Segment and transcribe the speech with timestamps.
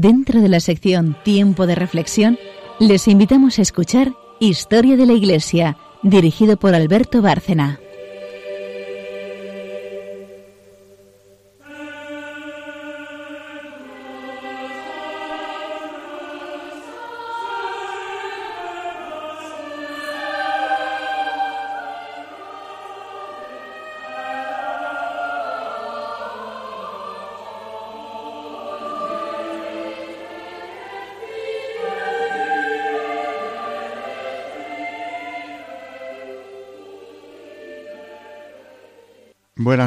[0.00, 2.36] Dentro de la sección Tiempo de Reflexión,
[2.80, 7.78] les invitamos a escuchar Historia de la Iglesia, dirigido por Alberto Bárcena.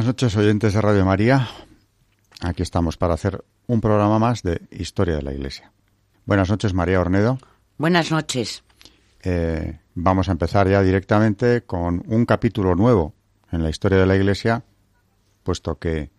[0.07, 1.49] Noches, oyentes de Radio María.
[2.39, 5.73] Aquí estamos para hacer un programa más de Historia de la Iglesia.
[6.25, 7.39] Buenas noches, María Ornedo.
[7.77, 8.63] Buenas noches.
[9.21, 13.15] Eh, vamos a empezar ya directamente con un capítulo nuevo
[13.51, 14.63] en la historia de la Iglesia,
[15.43, 16.09] puesto que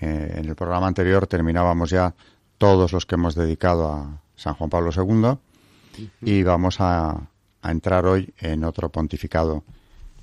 [0.00, 2.14] eh, en el programa anterior terminábamos ya
[2.58, 7.30] todos los que hemos dedicado a San Juan Pablo II y vamos a,
[7.62, 9.64] a entrar hoy en otro pontificado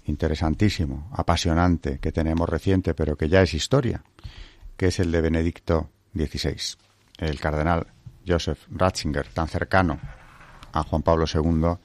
[0.05, 4.03] interesantísimo, apasionante, que tenemos reciente, pero que ya es historia,
[4.77, 6.57] que es el de Benedicto XVI,
[7.17, 7.87] el cardenal
[8.27, 9.99] Joseph Ratzinger, tan cercano
[10.73, 11.77] a Juan Pablo II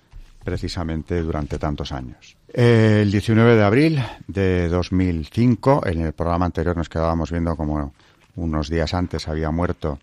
[0.45, 2.37] precisamente durante tantos años.
[2.53, 7.93] El 19 de abril de 2005, en el programa anterior nos quedábamos viendo como
[8.37, 9.99] unos días antes había muerto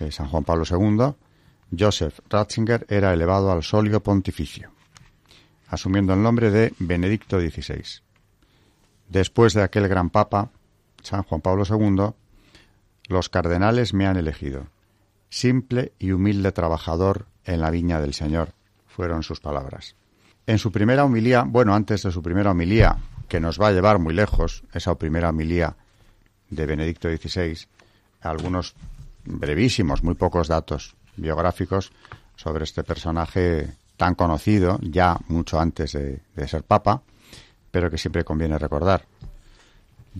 [0.00, 1.14] eh, San Juan Pablo II,
[1.78, 4.73] Joseph Ratzinger era elevado al solio pontificio
[5.74, 8.02] asumiendo el nombre de Benedicto XVI.
[9.08, 10.50] Después de aquel gran papa,
[11.02, 12.14] San Juan Pablo II,
[13.08, 14.66] los cardenales me han elegido.
[15.28, 18.50] Simple y humilde trabajador en la viña del Señor,
[18.86, 19.96] fueron sus palabras.
[20.46, 23.98] En su primera homilía, bueno, antes de su primera homilía, que nos va a llevar
[23.98, 25.76] muy lejos, esa primera homilía
[26.50, 27.66] de Benedicto XVI,
[28.20, 28.74] algunos
[29.24, 31.92] brevísimos, muy pocos datos biográficos
[32.36, 33.72] sobre este personaje
[34.04, 37.00] tan conocido ya mucho antes de, ser papa,
[37.70, 39.06] pero que siempre conviene recordar.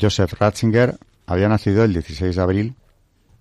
[0.01, 0.97] Joseph Ratzinger
[1.27, 2.77] había nacido el 16 de abril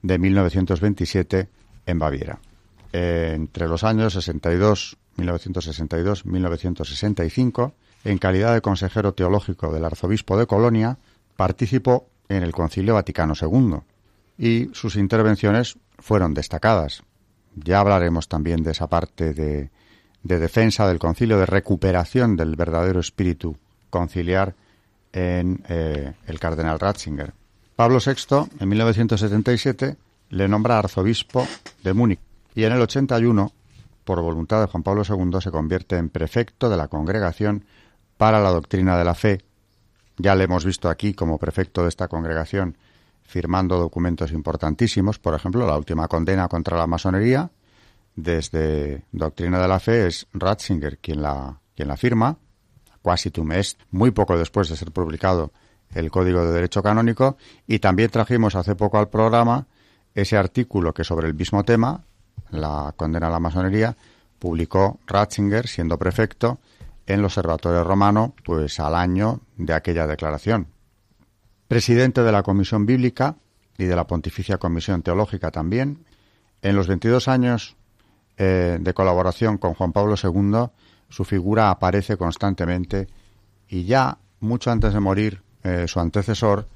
[0.02, 1.48] de 1927
[1.86, 2.40] en Baviera.
[2.92, 10.98] entre los años 62, 1962, 1965, en calidad de consejero teológico del arzobispo de Colonia,
[11.38, 13.78] participó en el Concilio Vaticano II
[14.38, 17.02] y sus intervenciones fueron destacadas.
[17.56, 19.70] Ya hablaremos también de esa parte de,
[20.24, 23.58] de defensa del concilio, de recuperación del verdadero espíritu
[23.90, 24.56] conciliar
[25.12, 27.34] en eh, el cardenal Ratzinger.
[27.76, 29.98] Pablo VI, en 1977,
[30.30, 31.48] le nombra arzobispo
[31.84, 32.20] de Múnich
[32.56, 33.52] y en el 81,
[34.04, 37.66] por voluntad de Juan Pablo II, se convierte en prefecto de la Congregación
[38.18, 39.42] para la Doctrina de la Fe.
[40.18, 42.78] Ya le hemos visto aquí como prefecto de esta congregación
[43.24, 47.50] firmando documentos importantísimos, por ejemplo, la última condena contra la masonería,
[48.16, 52.38] desde Doctrina de la Fe es Ratzinger quien la, quien la firma,
[53.02, 55.52] quasi tum est, muy poco después de ser publicado
[55.94, 57.38] el Código de Derecho Canónico,
[57.68, 59.68] y también trajimos hace poco al programa
[60.16, 62.04] ese artículo que sobre el mismo tema,
[62.50, 63.96] la condena a la masonería,
[64.40, 66.60] publicó Ratzinger, siendo prefecto,
[67.06, 70.68] en el Observatorio Romano, pues al año de aquella declaración.
[71.68, 73.36] Presidente de la Comisión Bíblica
[73.78, 76.06] y de la Pontificia Comisión Teológica también,
[76.62, 77.76] en los 22 años
[78.44, 80.70] eh, de colaboración con Juan Pablo II,
[81.08, 83.08] su figura aparece constantemente
[83.70, 86.68] y ya mucho antes de morir eh, su antecesor,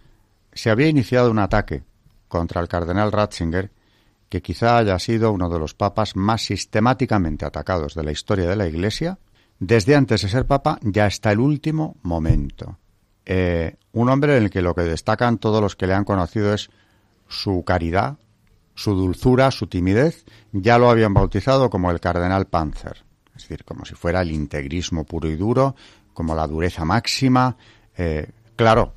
[0.53, 1.83] se había iniciado un ataque
[2.29, 3.69] contra el cardenal Ratzinger
[4.29, 8.56] que quizá haya sido uno de los papas más sistemáticamente atacados de la historia de
[8.56, 9.19] la Iglesia,
[9.59, 12.77] desde antes de ser papa ya hasta el último momento.
[13.25, 16.53] Eh, un hombre en el que lo que destacan todos los que le han conocido
[16.53, 16.69] es
[17.27, 18.18] su caridad,
[18.77, 23.03] su dulzura, su timidez, ya lo habían bautizado como el cardenal Panzer,
[23.35, 25.75] es decir, como si fuera el integrismo puro y duro,
[26.13, 27.57] como la dureza máxima,
[27.97, 28.94] eh, claro,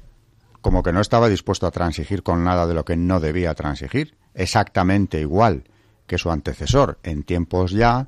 [0.61, 4.19] como que no estaba dispuesto a transigir con nada de lo que no debía transigir,
[4.35, 5.65] exactamente igual
[6.07, 8.07] que su antecesor en tiempos ya,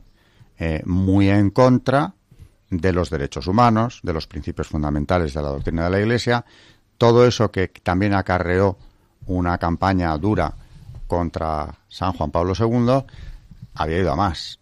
[0.58, 2.14] eh, muy en contra
[2.68, 6.44] de los derechos humanos, de los principios fundamentales de la doctrina de la Iglesia,
[6.98, 8.76] todo eso que también acarreó
[9.24, 10.54] una campaña dura
[11.12, 13.04] contra San Juan Pablo II
[13.74, 14.58] había ido a más.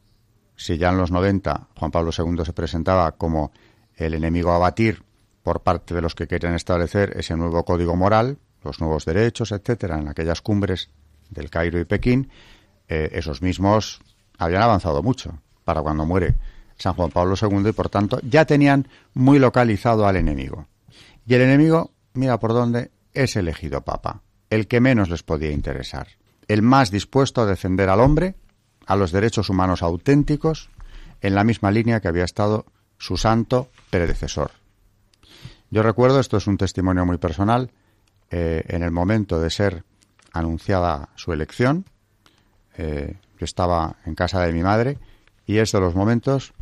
[0.57, 3.53] Si ya en los 90 Juan Pablo II se presentaba como
[3.95, 5.05] el enemigo a batir
[5.45, 9.97] por parte de los que querían establecer ese nuevo código moral, los nuevos derechos, etcétera,
[10.01, 10.91] en aquellas cumbres
[11.29, 12.31] del Cairo y Pekín,
[12.89, 14.01] eh, esos mismos
[14.37, 16.35] habían avanzado mucho para cuando muere
[16.79, 20.67] San Juan Pablo II y por tanto ya tenían muy localizado al enemigo.
[21.29, 26.09] Y el enemigo, mira por dónde, es elegido papa, el que menos les podía interesar
[26.51, 28.35] el más dispuesto a defender al hombre,
[28.85, 30.69] a los derechos humanos auténticos,
[31.21, 32.67] en la misma línea que había estado
[32.99, 34.51] su santo predecesor.
[35.71, 37.71] Yo recuerdo, esto es un testimonio muy personal,
[38.33, 39.85] eh, en el momento de ser
[40.33, 41.85] anunciada su elección,
[42.77, 44.99] eh, yo estaba en casa de mi madre
[45.47, 46.53] y es de los momentos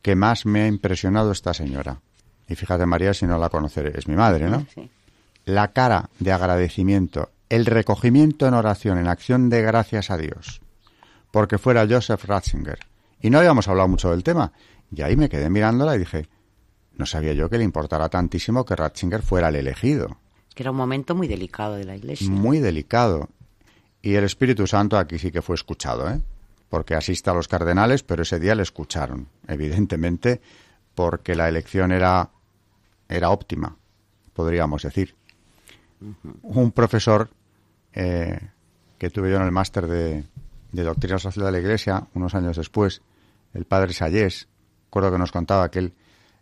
[0.00, 2.02] que más me ha impresionado esta señora.
[2.48, 4.64] Y fíjate, María, si no la conoceré, es mi madre, ¿no?
[5.44, 10.60] La cara de agradecimiento, el recogimiento en oración, en acción de gracias a Dios,
[11.30, 12.78] porque fuera Joseph Ratzinger.
[13.20, 14.52] Y no habíamos hablado mucho del tema.
[14.94, 16.28] Y ahí me quedé mirándola y dije,
[16.94, 20.18] no sabía yo que le importara tantísimo que Ratzinger fuera el elegido.
[20.54, 22.28] Que era un momento muy delicado de la Iglesia.
[22.28, 23.28] Muy delicado.
[24.02, 26.20] Y el Espíritu Santo aquí sí que fue escuchado, ¿eh?
[26.68, 30.40] Porque asiste a los cardenales, pero ese día le escucharon, evidentemente,
[30.94, 32.30] porque la elección era,
[33.08, 33.76] era óptima,
[34.34, 35.14] podríamos decir.
[36.42, 37.30] Un profesor
[37.98, 38.38] eh,
[38.96, 40.24] que tuve yo en el máster de,
[40.70, 43.02] Doctrina Social de la Iglesia, unos años después,
[43.54, 44.46] el padre Sayés,
[44.84, 45.92] recuerdo que nos contaba que él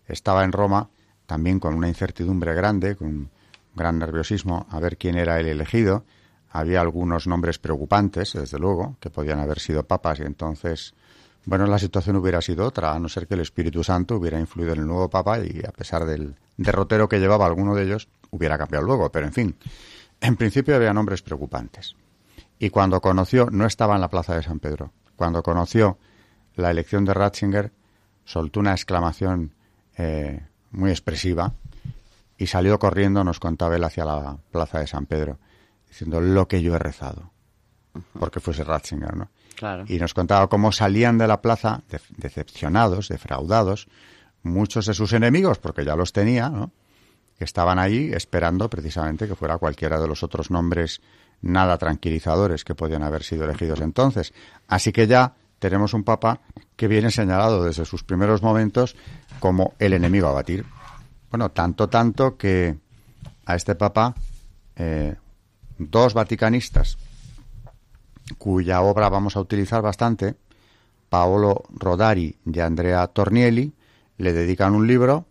[0.06, 0.90] estaba en Roma
[1.24, 3.30] también con una incertidumbre grande, con un
[3.74, 6.04] gran nerviosismo, a ver quién era el elegido.
[6.50, 10.92] Había algunos nombres preocupantes, desde luego, que podían haber sido papas y entonces,
[11.46, 14.74] bueno, la situación hubiera sido otra, a no ser que el Espíritu Santo hubiera influido
[14.74, 18.58] en el nuevo papa y a pesar del derrotero que llevaba alguno de ellos, hubiera
[18.58, 19.10] cambiado luego.
[19.10, 19.56] Pero en fin,
[20.20, 21.96] en principio había nombres preocupantes.
[22.58, 25.98] Y cuando conoció, no estaba en la plaza de San Pedro, cuando conoció
[26.54, 27.72] la elección de Ratzinger,
[28.24, 29.54] soltó una exclamación
[29.96, 31.52] eh, muy expresiva
[32.38, 35.38] y salió corriendo, nos contaba él, hacia la plaza de San Pedro,
[35.88, 37.30] diciendo lo que yo he rezado,
[38.18, 39.30] porque fuese Ratzinger, ¿no?
[39.88, 41.82] Y nos contaba cómo salían de la plaza
[42.16, 43.88] decepcionados, defraudados,
[44.42, 46.72] muchos de sus enemigos, porque ya los tenía, ¿no?
[47.38, 51.00] Estaban ahí esperando precisamente que fuera cualquiera de los otros nombres
[51.42, 54.32] nada tranquilizadores que podían haber sido elegidos entonces.
[54.68, 56.40] Así que ya tenemos un papa
[56.76, 58.96] que viene señalado desde sus primeros momentos
[59.38, 60.64] como el enemigo a batir.
[61.30, 62.76] Bueno, tanto, tanto que
[63.44, 64.14] a este papa
[64.76, 65.16] eh,
[65.78, 66.98] dos vaticanistas
[68.38, 70.34] cuya obra vamos a utilizar bastante,
[71.08, 73.72] Paolo Rodari y Andrea Tornielli,
[74.18, 75.26] le dedican un libro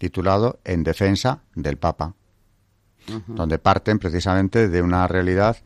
[0.00, 2.14] titulado En defensa del Papa,
[3.26, 5.58] donde parten precisamente de una realidad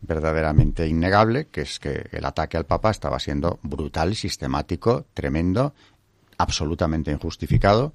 [0.00, 5.74] verdaderamente innegable, que es que el ataque al Papa estaba siendo brutal, sistemático, tremendo,
[6.38, 7.92] absolutamente injustificado,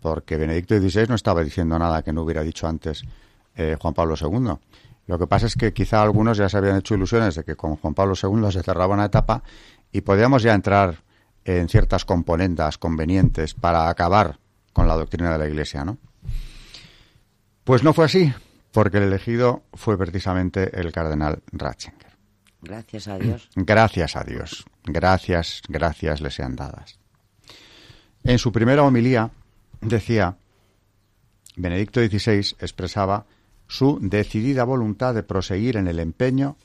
[0.00, 3.02] porque Benedicto XVI no estaba diciendo nada que no hubiera dicho antes
[3.54, 4.54] eh, Juan Pablo II.
[5.06, 7.76] Lo que pasa es que quizá algunos ya se habían hecho ilusiones de que con
[7.76, 9.42] Juan Pablo II se cerraba una etapa
[9.92, 11.04] y podíamos ya entrar
[11.44, 14.38] en ciertas componentes convenientes para acabar
[14.74, 15.96] con la doctrina de la Iglesia, ¿no?
[17.64, 18.30] Pues no fue así
[18.72, 22.12] porque el elegido fue precisamente el cardenal Ratzinger.
[22.60, 23.48] Gracias a Dios.
[23.56, 24.66] Gracias a Dios.
[24.84, 26.98] Gracias, gracias le sean dadas.
[28.22, 29.30] En su primera homilía
[29.80, 30.36] decía,
[31.56, 33.24] Benedicto XVI expresaba
[33.66, 36.56] su decidida voluntad de proseguir en el empeño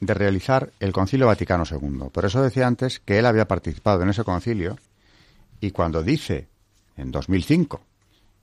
[0.00, 2.08] de realizar el Concilio Vaticano II.
[2.12, 4.78] Por eso decía antes que él había participado en ese concilio
[5.60, 6.48] y cuando dice
[7.00, 7.80] en 2005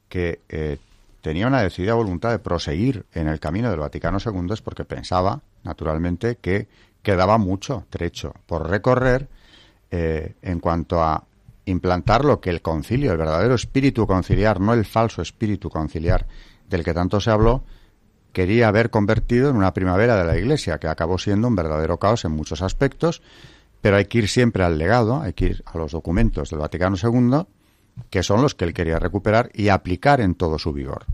[0.10, 0.78] que eh,
[1.22, 5.42] tenía una decidida voluntad de proseguir en el camino del Vaticano II es porque pensaba,
[5.64, 6.68] naturalmente, que
[7.02, 9.28] quedaba mucho trecho por recorrer
[9.92, 11.24] eh, en cuanto a
[11.66, 16.26] implantar lo que el concilio, el verdadero espíritu conciliar, no el falso espíritu conciliar
[16.70, 17.64] del que tanto se habló,
[18.32, 22.24] quería haber convertido en una primavera de la Iglesia, que acabó siendo un verdadero caos
[22.24, 23.22] en muchos aspectos,
[23.82, 26.96] pero hay que ir siempre al legado, hay que ir a los documentos del Vaticano
[27.02, 27.46] II
[28.10, 31.06] que son los que él quería recuperar y aplicar en todo su vigor.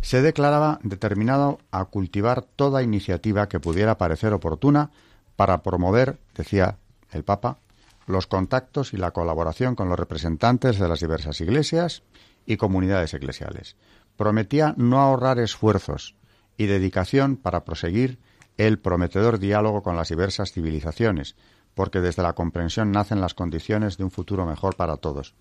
[0.00, 4.90] Se declaraba determinado a cultivar toda iniciativa que pudiera parecer oportuna
[5.36, 6.78] para promover, decía
[7.12, 7.58] el Papa,
[8.06, 12.02] los contactos y la colaboración con los representantes de las diversas iglesias
[12.46, 13.76] y comunidades eclesiales.
[14.16, 16.14] Prometía no ahorrar esfuerzos
[16.56, 18.18] y dedicación para proseguir
[18.56, 21.36] el prometedor diálogo con las diversas civilizaciones,
[21.80, 25.34] porque desde la comprensión nacen las condiciones de un futuro mejor para todos.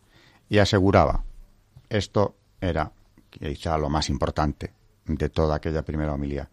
[0.48, 1.26] Y aseguraba,
[1.90, 2.94] esto era
[3.30, 4.72] quizá lo más importante
[5.06, 6.50] de toda aquella primera homilía,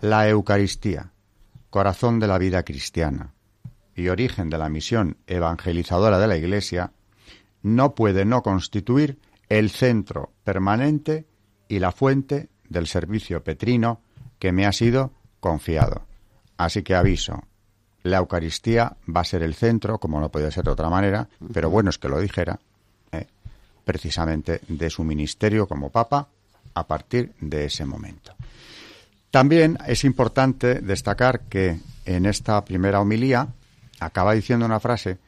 [0.00, 1.12] la Eucaristía,
[1.68, 3.34] corazón de la vida cristiana
[3.94, 6.92] y origen de la misión evangelizadora de la Iglesia,
[7.60, 9.18] no puede no constituir
[9.50, 11.26] el centro permanente
[11.68, 14.00] y la fuente del servicio petrino
[14.38, 16.06] que me ha sido confiado.
[16.56, 17.42] Así que aviso,
[18.08, 21.70] la Eucaristía va a ser el centro, como no puede ser de otra manera, pero
[21.70, 22.58] bueno es que lo dijera,
[23.12, 23.26] eh,
[23.84, 26.28] precisamente de su ministerio como Papa
[26.74, 28.34] a partir de ese momento.
[29.30, 33.48] También es importante destacar que en esta primera homilía
[34.00, 35.18] acaba diciendo una frase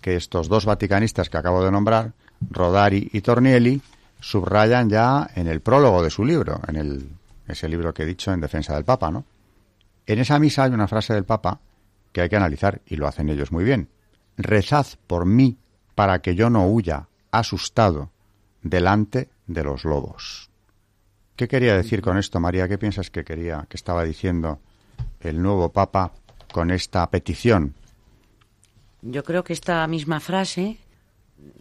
[0.00, 2.12] que estos dos vaticanistas que acabo de nombrar,
[2.50, 3.80] Rodari y Tornielli,
[4.20, 7.08] subrayan ya en el prólogo de su libro, en el,
[7.46, 9.24] ese libro que he dicho en defensa del Papa, ¿no?
[10.06, 11.58] En esa misa hay una frase del Papa
[12.14, 13.90] que hay que analizar y lo hacen ellos muy bien.
[14.38, 15.58] Rezad por mí
[15.96, 18.12] para que yo no huya asustado
[18.62, 20.48] delante de los lobos.
[21.34, 22.68] ¿Qué quería decir con esto, María?
[22.68, 24.60] ¿Qué piensas que quería, que estaba diciendo
[25.18, 26.12] el nuevo Papa
[26.52, 27.74] con esta petición?
[29.02, 30.78] Yo creo que esta misma frase,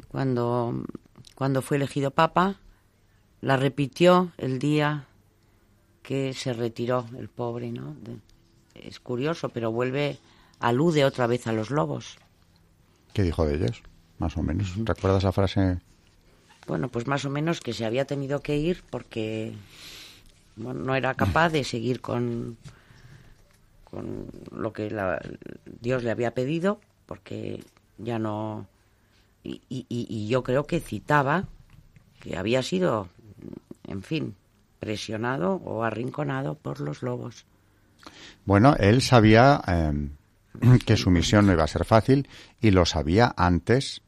[0.08, 0.84] cuando,
[1.34, 2.60] cuando fue elegido Papa,
[3.42, 5.08] la repitió el día
[6.04, 7.96] que se retiró el pobre, ¿no?
[8.76, 10.20] Es curioso, pero vuelve,
[10.64, 12.18] alude otra vez a los lobos.
[13.14, 13.84] ¿Qué dijo de ellos?
[14.18, 14.74] Más o menos.
[14.78, 15.80] ¿Recuerdas la frase?
[16.66, 19.54] Bueno, pues más o menos que se había tenido que ir porque
[20.56, 22.58] no era capaz de seguir con,
[23.84, 24.90] con lo que
[25.82, 27.64] Dios le había pedido, porque
[27.98, 28.66] ya no...
[29.44, 31.44] Y, y yo creo que citaba
[32.22, 33.10] que había sido,
[33.86, 34.36] en fin,
[34.80, 37.46] presionado o arrinconado por los lobos.
[38.46, 40.12] Bueno, él sabía em,
[40.86, 42.28] que su misión no iba a ser fácil
[42.62, 44.02] y lo sabía antes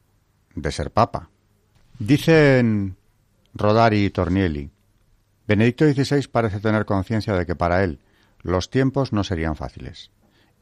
[0.55, 1.29] de ser papa.
[1.99, 2.97] Dicen
[3.53, 4.69] Rodari y Tornielli,
[5.47, 7.99] Benedicto XVI parece tener conciencia de que para él
[8.41, 10.11] los tiempos no serían fáciles.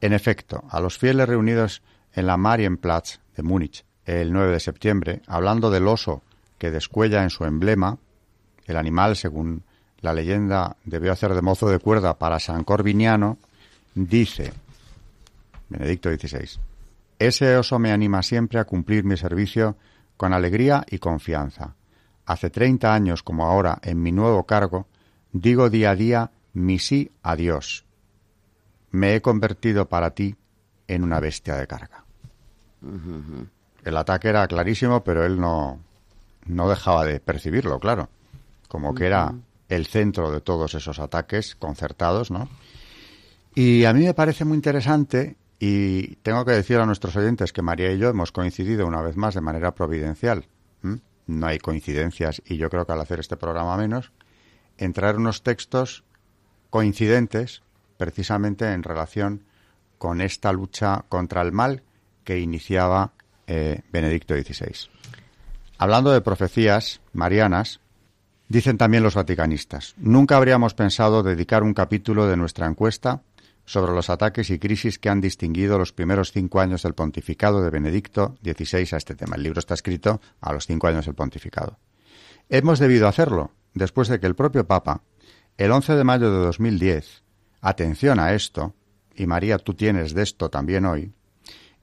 [0.00, 5.22] En efecto, a los fieles reunidos en la Marienplatz de Múnich el 9 de septiembre,
[5.26, 6.22] hablando del oso
[6.58, 7.98] que descuella en su emblema,
[8.66, 9.62] el animal, según
[10.00, 13.38] la leyenda, debió hacer de mozo de cuerda para San Corviniano,
[13.94, 14.52] dice
[15.68, 16.60] Benedicto XVI,
[17.18, 19.76] ese oso me anima siempre a cumplir mi servicio
[20.16, 21.74] con alegría y confianza.
[22.26, 24.86] Hace treinta años como ahora, en mi nuevo cargo,
[25.32, 27.84] digo día a día mi sí a Dios.
[28.90, 30.36] Me he convertido para ti
[30.86, 32.04] en una bestia de carga.
[33.84, 35.80] El ataque era clarísimo, pero él no,
[36.46, 38.08] no dejaba de percibirlo, claro.
[38.68, 39.34] Como que era
[39.68, 42.48] el centro de todos esos ataques concertados, ¿no?
[43.54, 47.62] Y a mí me parece muy interesante y tengo que decir a nuestros oyentes que
[47.62, 50.46] María y yo hemos coincidido una vez más de manera providencial.
[51.26, 54.12] No hay coincidencias y yo creo que al hacer este programa menos,
[54.76, 56.04] en traer unos textos
[56.68, 57.62] coincidentes
[57.96, 59.44] precisamente en relación
[59.96, 61.82] con esta lucha contra el mal
[62.24, 63.12] que iniciaba
[63.46, 64.90] eh, Benedicto XVI.
[65.78, 67.80] Hablando de profecías marianas,
[68.48, 73.22] dicen también los vaticanistas, nunca habríamos pensado dedicar un capítulo de nuestra encuesta
[73.64, 77.70] sobre los ataques y crisis que han distinguido los primeros cinco años del pontificado de
[77.70, 79.36] Benedicto XVI a este tema.
[79.36, 81.78] El libro está escrito a los cinco años del pontificado.
[82.48, 85.02] Hemos debido hacerlo después de que el propio Papa,
[85.56, 87.22] el 11 de mayo de 2010,
[87.60, 88.74] atención a esto,
[89.16, 91.12] y María, tú tienes de esto también hoy,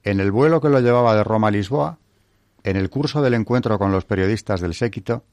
[0.04, 1.98] en el vuelo que lo llevaba de Roma a Lisboa,
[2.64, 5.24] en el curso del encuentro con los periodistas del séquito,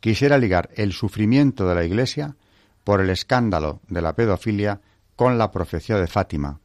[0.00, 2.36] quisiera ligar el sufrimiento de la Iglesia
[2.84, 4.80] por el escándalo de la pedofilia
[5.20, 6.60] con la profecía de Fátima,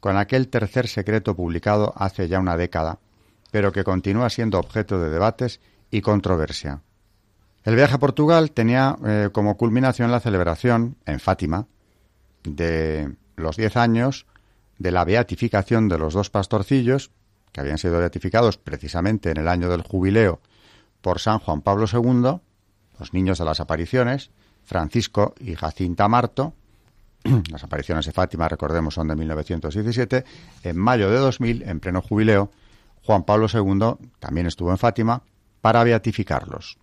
[0.00, 3.00] con aquel tercer secreto publicado hace ya una década,
[3.50, 6.80] pero que continúa siendo objeto de debates y controversia.
[7.64, 11.66] El viaje a Portugal tenía eh, como culminación la celebración, en Fátima,
[12.44, 14.24] de los diez años
[14.78, 17.10] de la beatificación de los dos pastorcillos,
[17.52, 20.40] que habían sido beatificados precisamente en el año del jubileo
[21.02, 22.40] por San Juan Pablo II,
[22.98, 24.30] los niños de las apariciones,
[24.62, 26.54] Francisco y Jacinta Marto,
[27.50, 30.24] las apariciones de Fátima, recordemos, son de 1917.
[30.62, 32.50] En mayo de 2000, en pleno jubileo,
[33.04, 35.22] Juan Pablo II también estuvo en Fátima
[35.60, 36.78] para beatificarlos.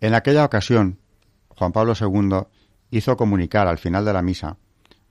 [0.00, 0.98] En aquella ocasión,
[1.48, 2.46] Juan Pablo II
[2.90, 4.56] hizo comunicar al final de la misa,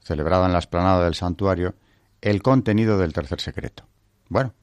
[0.02, 1.76] celebrada en la explanada del santuario,
[2.22, 3.86] el contenido del tercer secreto.
[4.30, 4.54] Bueno,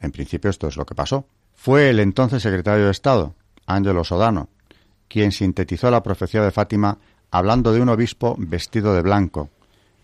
[0.00, 1.26] en principio esto es lo que pasó.
[1.54, 3.34] Fue el entonces secretario de Estado,
[3.66, 4.48] Ángelo Sodano,
[5.08, 6.98] quien sintetizó la profecía de Fátima
[7.34, 9.50] hablando de un obispo vestido de blanco,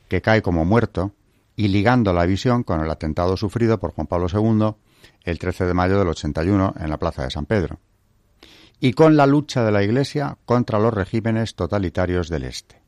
[0.09, 1.13] que cae como muerto,
[1.55, 4.75] y ligando la visión con el atentado sufrido por Juan Pablo II
[5.23, 7.79] el 13 de mayo del 81 en la Plaza de San Pedro,
[8.81, 12.83] y con la lucha de la Iglesia contra los regímenes totalitarios del Este.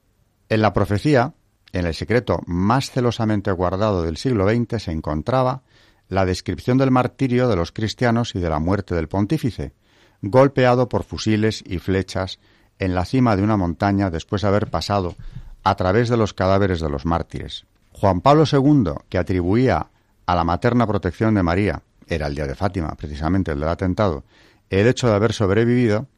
[0.48, 1.34] En la profecía,
[1.72, 5.62] en el secreto más celosamente guardado del siglo XX, se encontraba
[6.08, 9.72] la descripción del martirio de los cristianos y de la muerte del pontífice,
[10.20, 12.40] golpeado por fusiles y flechas
[12.78, 15.14] en la cima de una montaña después de haber pasado
[15.62, 17.66] a través de los cadáveres de los mártires.
[17.92, 19.88] Juan Pablo II, que atribuía
[20.26, 24.24] a la materna protección de María, era el día de Fátima, precisamente el del atentado,
[24.70, 26.08] el hecho de haber sobrevivido,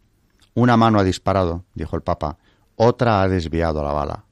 [0.54, 2.38] una mano ha disparado, dijo el Papa,
[2.76, 4.24] otra ha desviado la bala.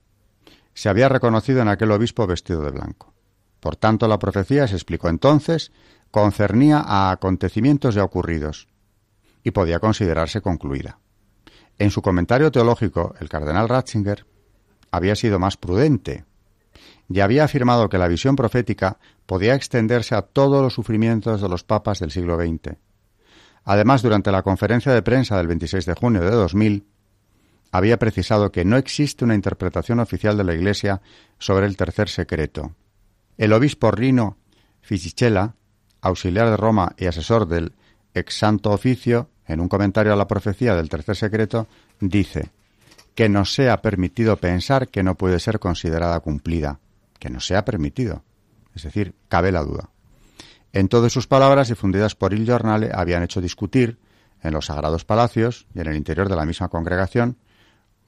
[0.75, 3.13] se había reconocido en aquel obispo vestido de blanco.
[3.61, 5.71] Por tanto, la profecía, se explicó entonces,
[6.11, 8.69] concernía a acontecimientos ya ocurridos
[9.45, 10.99] y podía considerarse concluida.
[11.83, 14.25] En su comentario teológico, el cardenal Ratzinger
[14.93, 16.25] había sido más prudente
[17.09, 21.65] y había afirmado que la visión profética podía extenderse a todos los sufrimientos de los
[21.65, 22.77] papas del siglo XX.
[23.65, 26.87] Además, durante la conferencia de prensa del 26 de junio de 2000,
[27.73, 31.03] había precisado que no existe una interpretación oficial de la Iglesia
[31.41, 32.77] sobre el tercer secreto.
[33.37, 34.39] El obispo Rino
[34.83, 35.57] Fisichella,
[36.01, 37.73] auxiliar de Roma y asesor del
[38.15, 41.67] ex santo oficio, en un comentario a la profecía del tercer secreto,
[42.01, 42.51] dice
[43.15, 46.81] que nos sea permitido pensar que no puede ser considerada cumplida,
[47.19, 48.23] que nos sea permitido.
[48.75, 49.91] Es decir, cabe la duda.
[50.73, 53.99] En todas sus palabras, difundidas por Il Giornale, habían hecho discutir
[54.43, 57.37] en los sagrados palacios y en el interior de la misma congregación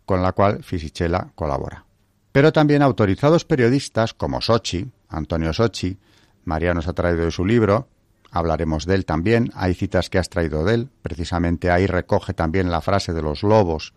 [0.07, 1.85] con la cual Fisichella colabora.
[2.33, 5.97] Pero también autorizados periodistas como Sochi, Antonio Sochi,
[6.45, 7.89] María nos ha traído de su libro,
[8.35, 12.69] hablaremos de él también, hay citas que has traído de él, precisamente ahí recoge también
[12.69, 13.95] la frase de los lobos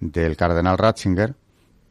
[0.00, 1.36] del cardenal Ratzinger,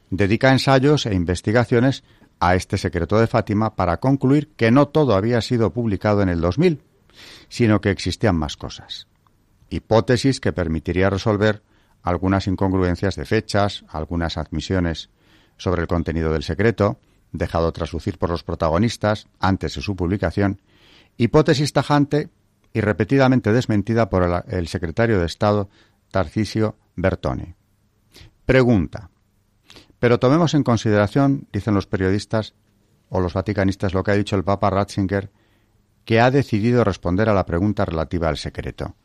[0.09, 2.03] dedica ensayos e investigaciones
[2.41, 6.41] a este secreto de Fátima para concluir que no todo había sido publicado en el
[6.41, 6.81] 2000,
[7.47, 9.07] sino que existían más cosas.
[9.69, 11.63] Hipótesis que permitiría resolver
[12.03, 15.09] algunas incongruencias de fechas, algunas admisiones
[15.55, 16.99] sobre el contenido del secreto,
[17.31, 20.59] dejado traslucir por los protagonistas antes de su publicación,
[21.17, 22.29] hipótesis tajante
[22.73, 25.69] y repetidamente desmentida por el, secretario de Estado
[26.11, 27.55] Tarcisio Bertoni.
[28.45, 29.09] Pregunta.
[29.99, 32.53] Pero tomemos en consideración, dicen los periodistas
[33.09, 35.31] o los vaticanistas, lo que ha dicho el Papa Ratzinger,
[36.05, 38.95] que ha decidido responder a la pregunta relativa al secreto.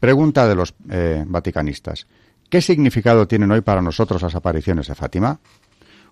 [0.00, 2.06] Pregunta de los eh, vaticanistas.
[2.48, 5.40] ¿Qué significado tienen hoy para nosotros las apariciones de Fátima?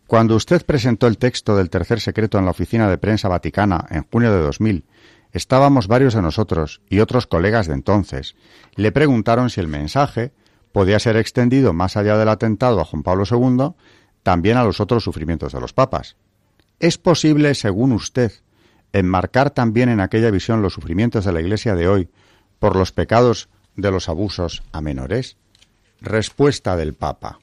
[0.07, 4.05] Cuando usted presentó el texto del tercer secreto en la oficina de prensa vaticana en
[4.11, 4.85] junio de 2000,
[5.33, 8.37] estábamos varios de nosotros y otros colegas de entonces.
[8.75, 10.33] Le preguntaron si el mensaje
[10.73, 13.75] podía ser extendido más allá del atentado a Juan Pablo II
[14.23, 16.17] también a los otros sufrimientos de los papas.
[16.79, 18.33] ¿Es posible, según usted,
[18.93, 22.09] enmarcar también en aquella visión los sufrimientos de la Iglesia de hoy
[22.59, 25.37] por los pecados de los abusos a menores?
[26.01, 27.39] Respuesta del Papa.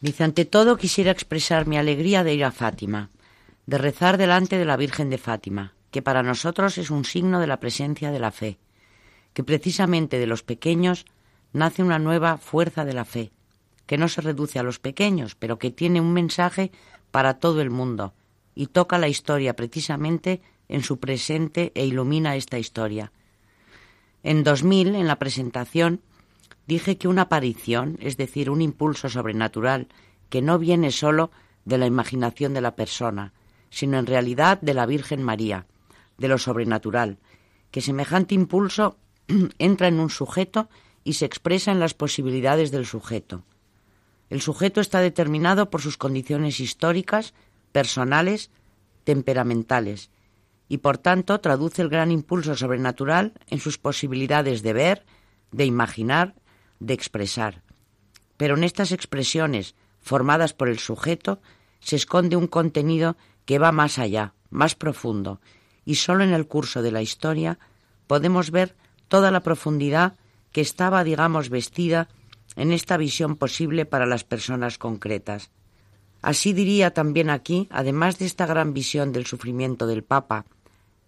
[0.00, 3.10] Dice, ante todo quisiera expresar mi alegría de ir a Fátima,
[3.66, 7.46] de rezar delante de la Virgen de Fátima, que para nosotros es un signo de
[7.46, 8.58] la presencia de la fe,
[9.32, 11.06] que precisamente de los pequeños
[11.52, 13.32] nace una nueva fuerza de la fe,
[13.86, 16.70] que no se reduce a los pequeños, pero que tiene un mensaje
[17.10, 18.14] para todo el mundo
[18.54, 23.12] y toca la historia precisamente en su presente e ilumina esta historia.
[24.22, 26.00] En 2000, en la presentación,
[26.66, 29.88] dije que una aparición, es decir, un impulso sobrenatural,
[30.30, 31.30] que no viene sólo
[31.64, 33.32] de la imaginación de la persona,
[33.70, 35.66] sino en realidad de la Virgen María,
[36.18, 37.18] de lo sobrenatural,
[37.70, 38.98] que semejante impulso
[39.58, 40.68] entra en un sujeto
[41.04, 43.44] y se expresa en las posibilidades del sujeto.
[44.28, 47.32] El sujeto está determinado por sus condiciones históricas,
[47.70, 48.50] personales,
[49.04, 50.10] temperamentales,
[50.68, 55.06] y por tanto traduce el gran impulso sobrenatural en sus posibilidades de ver,
[55.52, 56.34] de imaginar,
[56.80, 57.62] de expresar.
[58.36, 61.40] Pero en estas expresiones, formadas por el sujeto,
[61.78, 65.40] se esconde un contenido que va más allá, más profundo,
[65.86, 67.58] y sólo en el curso de la historia
[68.06, 68.74] podemos ver
[69.08, 70.14] toda la profundidad
[70.52, 72.08] que estaba, digamos, vestida
[72.56, 75.50] en esta visión posible para las personas concretas.
[76.22, 80.44] Así diría también aquí, además de esta gran visión del sufrimiento del Papa,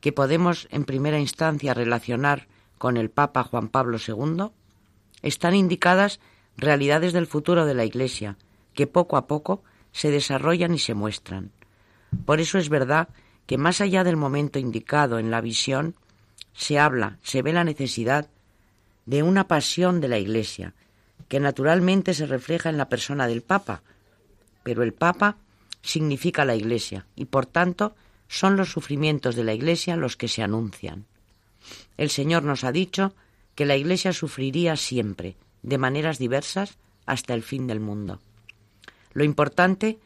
[0.01, 2.47] que podemos en primera instancia relacionar
[2.79, 4.51] con el Papa Juan Pablo II,
[5.23, 6.21] están indicadas
[6.57, 8.37] realidades del futuro de la Iglesia,
[8.75, 11.51] que poco a poco se desarrollan y se muestran.
[12.25, 13.09] Por eso es verdad
[13.49, 15.95] que más allá del momento indicado en la visión,
[16.53, 18.29] se habla, se ve la necesidad
[19.07, 20.75] de una pasión de la Iglesia,
[21.29, 23.81] que naturalmente se refleja en la persona del Papa,
[24.63, 25.39] pero el Papa
[25.81, 27.97] significa la Iglesia y por tanto
[28.29, 31.07] son los sufrimientos de la Iglesia los que se anuncian.
[31.97, 33.15] El Señor nos ha dicho
[33.55, 38.21] que la Iglesia sufriría siempre, de maneras diversas, hasta el fin del mundo.
[39.15, 39.99] Lo importante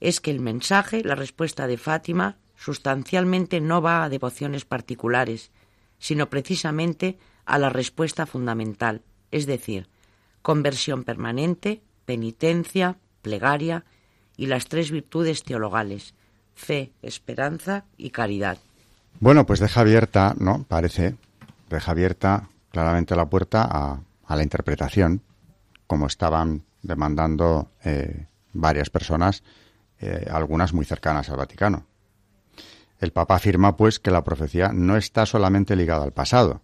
[0.00, 5.52] es que el mensaje, la respuesta de Fátima, sustancialmente no va a devociones particulares,
[6.00, 9.88] sino precisamente a la respuesta fundamental, es decir,
[10.42, 13.84] conversión permanente, penitencia, plegaria
[14.36, 16.14] y las tres virtudes teologales,
[16.56, 18.58] fe, esperanza y caridad.
[19.20, 20.64] Bueno, pues deja abierta, ¿no?
[20.64, 21.14] Parece,
[21.70, 25.22] deja abierta claramente la puerta a, la interpretación,
[25.86, 29.44] como estaban demandando eh, varias personas
[30.00, 31.86] eh, algunas muy cercanas al Vaticano.
[33.00, 36.62] El Papa afirma, pues, que la profecía no está solamente ligada al pasado,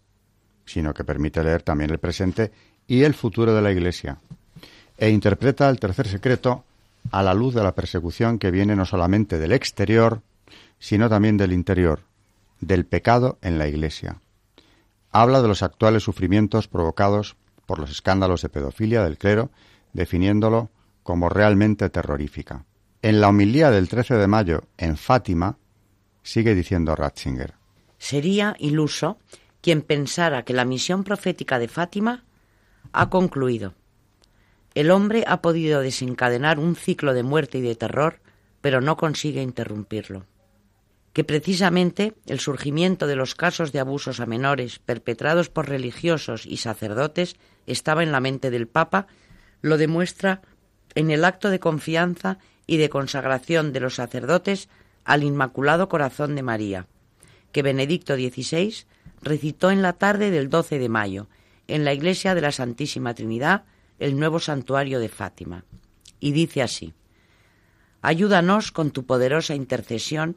[0.65, 2.53] sino que permite leer también el presente
[2.87, 4.19] y el futuro de la Iglesia,
[4.97, 6.65] e interpreta el tercer secreto
[7.11, 10.23] a la luz de la persecución que viene no solamente del exterior,
[10.79, 12.01] sino también del interior,
[12.61, 14.21] del pecado en la Iglesia.
[15.11, 19.51] Habla de los actuales sufrimientos provocados por los escándalos de pedofilia del clero,
[19.93, 20.71] definiéndolo
[21.03, 22.65] como realmente terrorífica.
[23.03, 25.57] En la homilía del 13 de mayo en Fátima,
[26.23, 27.55] sigue diciendo Ratzinger.
[27.99, 29.19] Sería iluso
[29.61, 32.25] quien pensara que la misión profética de Fátima
[32.93, 33.75] ha concluido.
[34.75, 38.21] El hombre ha podido desencadenar un ciclo de muerte y de terror,
[38.61, 40.27] pero no consigue interrumpirlo.
[41.13, 46.57] Que precisamente el surgimiento de los casos de abusos a menores perpetrados por religiosos y
[46.57, 49.07] sacerdotes estaba en la mente del Papa
[49.63, 50.43] lo demuestra
[50.95, 54.69] en el acto de confianza y de consagración de los sacerdotes
[55.05, 56.87] al Inmaculado Corazón de María,
[57.53, 58.75] que Benedicto XVI
[59.23, 61.29] recitó en la tarde del 12 de mayo
[61.69, 63.65] en la iglesia de la Santísima Trinidad,
[63.99, 65.65] el nuevo santuario de Fátima.
[66.21, 66.93] Y dice así,
[68.03, 70.37] Ayúdanos con tu poderosa intercesión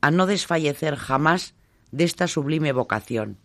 [0.00, 1.54] a no desfallecer jamás
[1.90, 3.38] de esta sublime vocación,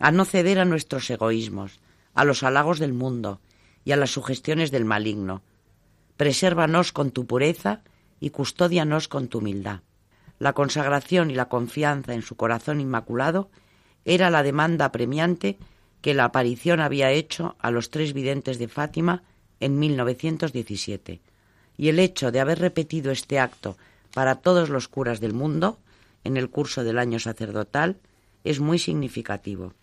[0.00, 1.80] a no ceder a nuestros egoísmos,
[2.14, 3.40] a los halagos del mundo
[3.84, 5.42] y a las sugestiones del maligno.
[6.16, 7.82] Presérvanos con tu pureza
[8.20, 9.80] y custódianos con tu humildad.
[10.40, 13.50] La consagración y la confianza en su corazón inmaculado
[14.06, 15.58] era la demanda apremiante
[16.00, 19.22] que la aparición había hecho a los tres videntes de Fátima
[19.60, 21.20] en 1917,
[21.76, 23.76] y el hecho de haber repetido este acto
[24.14, 25.78] para todos los curas del mundo
[26.24, 27.98] en el curso del año sacerdotal
[28.42, 29.74] es muy significativo.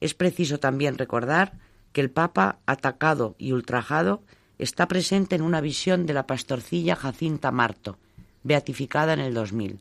[0.00, 1.52] Es preciso también recordar
[1.92, 4.22] que el Papa, atacado y ultrajado,
[4.58, 7.98] está presente en una visión de la pastorcilla Jacinta Marto,
[8.46, 9.80] beatificada en el 2000,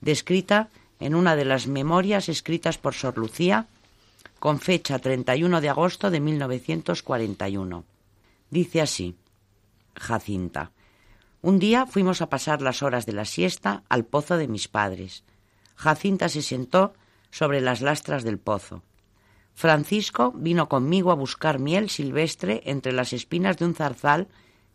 [0.00, 3.68] descrita en una de las memorias escritas por Sor Lucía
[4.40, 7.84] con fecha 31 de agosto de 1941.
[8.50, 9.16] Dice así,
[9.94, 10.72] Jacinta,
[11.40, 15.22] un día fuimos a pasar las horas de la siesta al pozo de mis padres.
[15.76, 16.94] Jacinta se sentó
[17.30, 18.82] sobre las lastras del pozo.
[19.54, 24.26] Francisco vino conmigo a buscar miel silvestre entre las espinas de un zarzal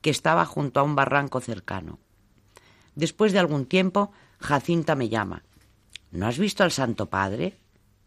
[0.02, 2.00] que estaba junto a un barranco cercano.
[3.00, 5.44] Después de algún tiempo, Jacinta me llama.
[6.12, 7.58] ¿No has visto al Santo Padre?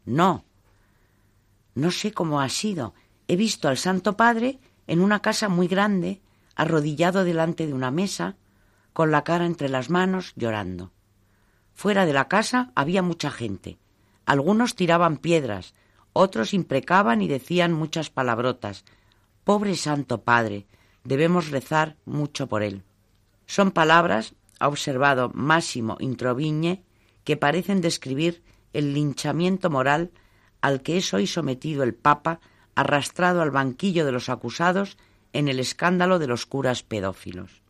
[0.04, 0.44] No.
[1.74, 2.92] No sé cómo ha sido.
[3.26, 6.20] He visto al Santo Padre en una casa muy grande,
[6.56, 8.36] arrodillado delante de una mesa,
[8.92, 10.92] con la cara entre las manos, llorando.
[11.72, 13.78] Fuera de la casa había mucha gente.
[14.26, 15.72] Algunos tiraban piedras,
[16.12, 18.84] otros imprecaban y decían muchas palabrotas.
[19.44, 20.66] Pobre Santo Padre,
[21.02, 22.82] debemos rezar mucho por él.
[23.46, 26.84] Son palabras, ha observado Máximo Introvigne,
[27.24, 30.12] que parecen describir el linchamiento moral
[30.60, 32.38] al que es hoy sometido el Papa,
[32.76, 34.98] arrastrado al banquillo de los acusados
[35.32, 37.62] en el escándalo de los curas pedófilos.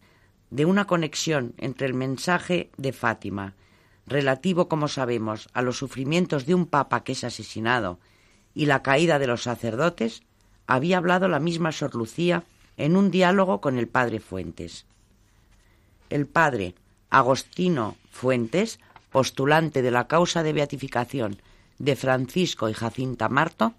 [0.51, 3.55] De una conexión entre el mensaje de Fátima,
[4.07, 8.01] relativo, como sabemos, a los sufrimientos de un Papa que es asesinado,
[8.53, 10.25] y la caída de los sacerdotes,
[10.67, 12.45] había hablado la misma Sor Lucía
[12.77, 14.85] en un diálogo con el padre Fuentes.
[16.11, 16.75] El padre
[17.13, 21.37] Agostino Fuentes postulante de la causa de beatificación
[21.79, 23.75] de Francisco y Jacinta Marto,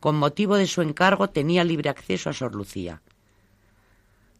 [0.00, 3.00] con motivo de su encargo tenía libre acceso a Sor Lucía.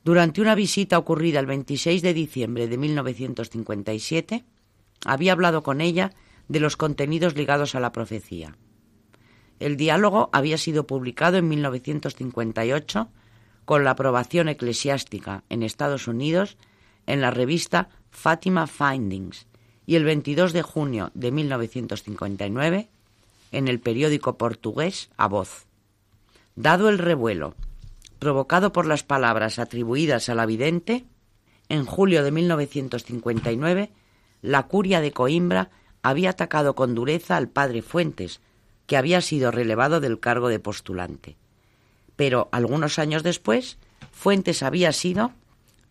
[0.04, 4.44] Durante una visita ocurrida el 26 de diciembre de 1957,
[5.06, 6.12] había hablado con ella
[6.46, 8.58] de los contenidos ligados a la profecía.
[9.58, 13.08] El diálogo había sido publicado en 1958
[13.64, 16.58] con la aprobación eclesiástica en Estados Unidos
[17.06, 19.46] en la revista Fatima Findings
[19.84, 22.88] y el 22 de junio de 1959
[23.52, 25.66] en el periódico portugués A Voz.
[26.54, 27.54] Dado el revuelo
[28.18, 31.04] provocado por las palabras atribuidas a la vidente,
[31.68, 33.90] en julio de 1959
[34.40, 35.70] la curia de Coimbra
[36.02, 38.40] había atacado con dureza al padre Fuentes,
[38.86, 41.36] que había sido relevado del cargo de postulante.
[42.16, 43.76] Pero algunos años después,
[44.12, 45.32] Fuentes había sido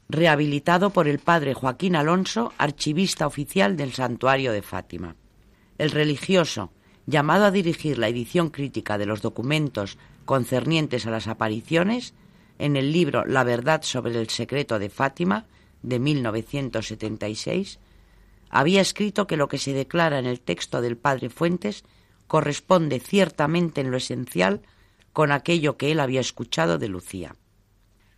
[0.10, 5.16] rehabilitado por el padre Joaquín Alonso, archivista oficial del santuario de Fátima.
[5.78, 6.72] El religioso,
[7.06, 12.14] llamado a dirigir la edición crítica de los documentos concernientes a las apariciones,
[12.60, 15.48] en el libro La verdad sobre el secreto de Fátima,
[15.82, 17.80] de 1976,
[18.50, 21.84] había escrito que lo que se declara en el texto del padre Fuentes
[22.28, 24.62] corresponde ciertamente en lo esencial
[25.12, 27.36] con aquello que él había escuchado de Lucía.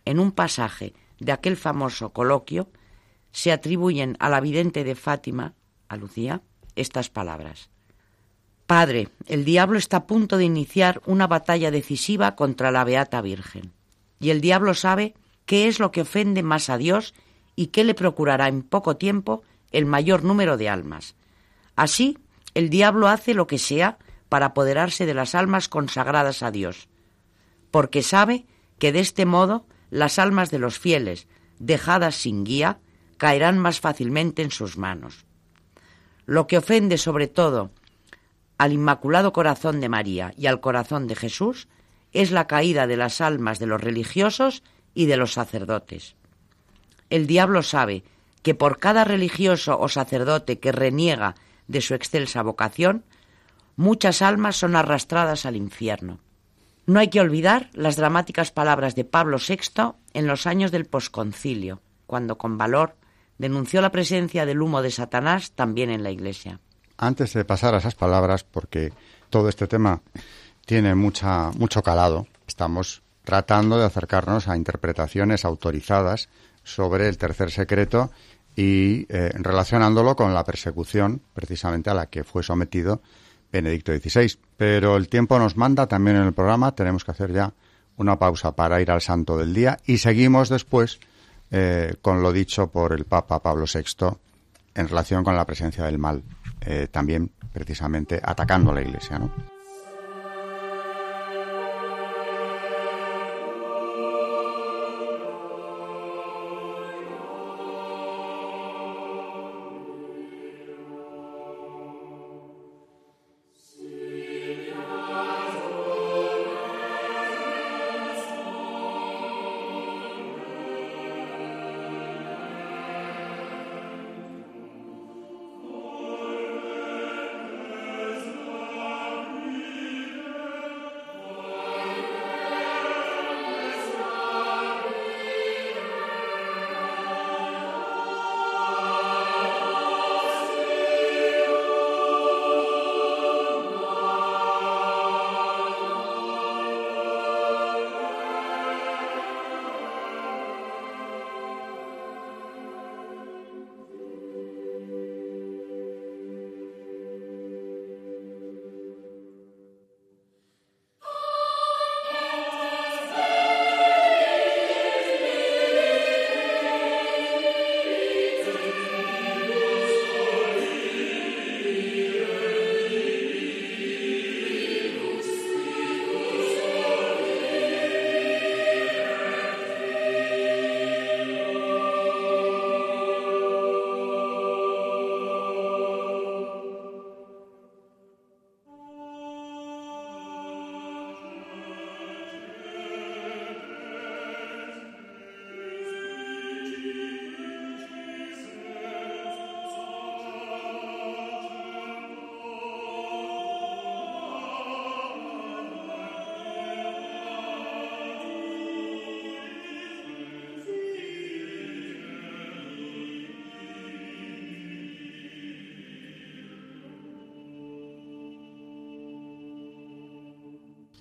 [0.04, 2.68] En un pasaje de aquel famoso coloquio,
[3.32, 5.54] se atribuyen a la vidente de Fátima,
[5.88, 6.42] a Lucía,
[6.74, 7.70] estas palabras.
[8.66, 13.72] Padre, el diablo está a punto de iniciar una batalla decisiva contra la Beata Virgen.
[14.18, 17.14] Y el diablo sabe qué es lo que ofende más a Dios
[17.54, 21.14] y qué le procurará en poco tiempo el mayor número de almas.
[21.76, 22.18] Así,
[22.54, 23.98] el diablo hace lo que sea
[24.28, 26.88] para apoderarse de las almas consagradas a Dios,
[27.70, 28.46] porque sabe
[28.78, 31.26] que de este modo las almas de los fieles,
[31.58, 32.78] dejadas sin guía,
[33.16, 35.24] caerán más fácilmente en sus manos.
[36.26, 37.70] Lo que ofende sobre todo
[38.58, 41.68] al Inmaculado Corazón de María y al corazón de Jesús
[42.12, 44.62] es la caída de las almas de los religiosos
[44.94, 46.16] y de los sacerdotes.
[47.10, 48.04] El diablo sabe
[48.42, 51.34] que por cada religioso o sacerdote que reniega
[51.68, 53.04] de su excelsa vocación,
[53.76, 56.20] muchas almas son arrastradas al infierno.
[56.86, 61.80] No hay que olvidar las dramáticas palabras de Pablo VI en los años del posconcilio,
[62.06, 62.94] cuando con valor
[63.38, 66.60] denunció la presencia del humo de Satanás también en la Iglesia.
[66.96, 68.92] Antes de pasar a esas palabras, porque
[69.30, 70.00] todo este tema
[70.64, 76.28] tiene mucha, mucho calado, estamos tratando de acercarnos a interpretaciones autorizadas
[76.62, 78.12] sobre el tercer secreto
[78.54, 83.02] y eh, relacionándolo con la persecución precisamente a la que fue sometido
[83.56, 84.38] Benedicto XVI.
[84.56, 87.52] Pero el tiempo nos manda también en el programa, tenemos que hacer ya
[87.96, 91.00] una pausa para ir al santo del día y seguimos después
[91.50, 94.16] eh, con lo dicho por el Papa Pablo VI
[94.74, 96.22] en relación con la presencia del mal,
[96.60, 99.55] eh, también precisamente atacando a la Iglesia, ¿no?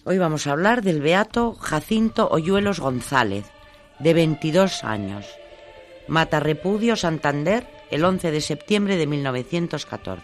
[0.08, 3.46] Hoy vamos a hablar del beato Jacinto Oyuelos González,
[3.98, 5.26] de 22 años.
[6.08, 10.24] Mata Repudio, Santander, el 11 de septiembre de 1914.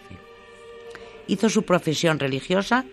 [1.26, 2.84] Hizo su profesión religiosa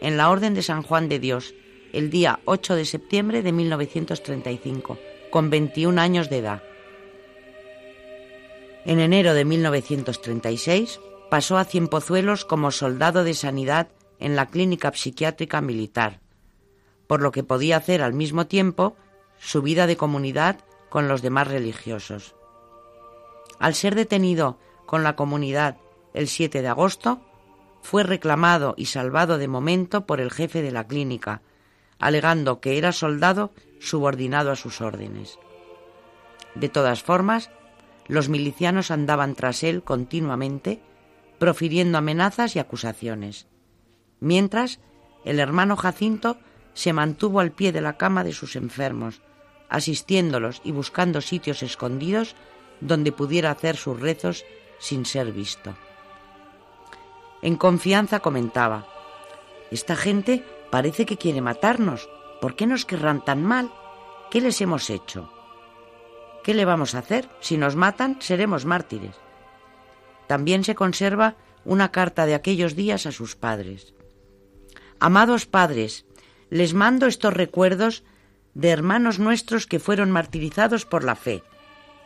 [0.00, 1.52] en la Orden de San Juan de Dios
[1.92, 4.98] el día 8 de septiembre de 1935,
[5.32, 6.62] con 21 años de edad.
[8.84, 13.88] En enero de 1936 pasó a Cienpozuelos como soldado de sanidad
[14.20, 16.20] en la Clínica Psiquiátrica Militar,
[17.06, 18.96] por lo que podía hacer al mismo tiempo
[19.38, 22.34] su vida de comunidad con los demás religiosos.
[23.58, 25.76] Al ser detenido con la comunidad
[26.14, 27.20] el 7 de agosto,
[27.82, 31.42] fue reclamado y salvado de momento por el jefe de la clínica,
[31.98, 35.38] alegando que era soldado subordinado a sus órdenes.
[36.54, 37.50] De todas formas,
[38.08, 40.80] los milicianos andaban tras él continuamente,
[41.38, 43.46] profiriendo amenazas y acusaciones,
[44.20, 44.80] mientras
[45.24, 46.38] el hermano Jacinto
[46.76, 49.22] se mantuvo al pie de la cama de sus enfermos,
[49.70, 52.36] asistiéndolos y buscando sitios escondidos
[52.82, 54.44] donde pudiera hacer sus rezos
[54.78, 55.74] sin ser visto.
[57.40, 58.86] En confianza comentaba,
[59.70, 62.10] Esta gente parece que quiere matarnos.
[62.42, 63.72] ¿Por qué nos querrán tan mal?
[64.30, 65.32] ¿Qué les hemos hecho?
[66.44, 67.30] ¿Qué le vamos a hacer?
[67.40, 69.16] Si nos matan, seremos mártires.
[70.26, 73.94] También se conserva una carta de aquellos días a sus padres.
[75.00, 76.04] Amados padres,
[76.50, 78.04] les mando estos recuerdos
[78.54, 81.42] de hermanos nuestros que fueron martirizados por la fe.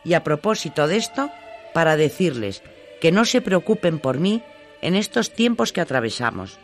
[0.03, 1.29] Y a propósito de esto,
[1.73, 2.61] para decirles
[2.99, 4.43] que no se preocupen por mí
[4.81, 6.59] en estos tiempos que atravesamos.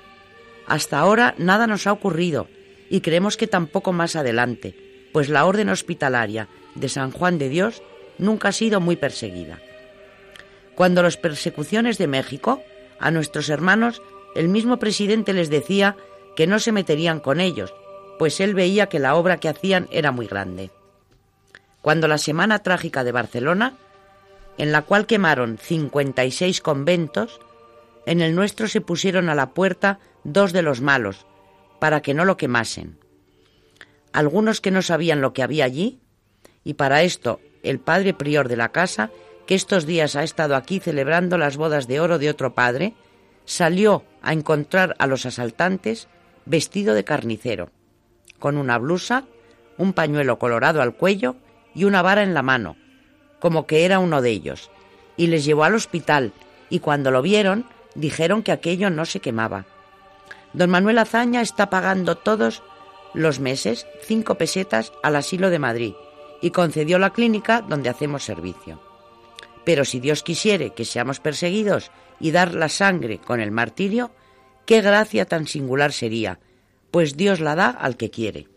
[0.68, 2.48] Hasta ahora nada nos ha ocurrido
[2.90, 4.76] y creemos que tampoco más adelante,
[5.14, 7.82] pues la orden hospitalaria de San Juan de Dios
[8.18, 9.60] nunca ha sido muy perseguida.
[10.76, 12.62] Cuando las persecuciones de México,
[13.00, 14.02] a nuestros hermanos,
[14.36, 15.96] el mismo presidente les decía
[16.38, 17.74] que no se meterían con ellos,
[18.20, 20.70] pues él veía que la obra que hacían era muy grande.
[21.82, 23.74] Cuando la Semana Trágica de Barcelona,
[24.60, 27.40] en la cual quemaron 56 conventos,
[28.06, 31.26] en el nuestro se pusieron a la puerta dos de los malos,
[31.80, 33.00] para que no lo quemasen.
[34.14, 36.00] Algunos que no sabían lo que había allí,
[36.64, 39.10] y para esto el padre prior de la casa,
[39.48, 42.94] que estos días ha estado aquí celebrando las bodas de oro de otro padre,
[43.46, 46.08] salió a encontrar a los asaltantes
[46.48, 47.70] vestido de carnicero,
[48.40, 49.26] con una blusa,
[49.78, 51.36] un pañuelo colorado al cuello
[51.76, 52.78] y una vara en la mano,
[53.40, 54.72] como que era uno de ellos,
[55.18, 56.34] y les llevó al hospital,
[56.70, 59.66] y cuando lo vieron, dijeron que aquello no se quemaba.
[60.54, 62.64] Don Manuel Azaña está pagando todos
[63.14, 65.94] los meses cinco pesetas al asilo de Madrid
[66.42, 68.80] y concedió la clínica donde hacemos servicio.
[69.66, 74.12] Pero si Dios quisiere que seamos perseguidos y dar la sangre con el martirio,
[74.68, 76.40] qué gracia tan singular sería,
[76.92, 78.48] pues Dios la da al que quiere.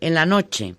[0.00, 0.74] En la noche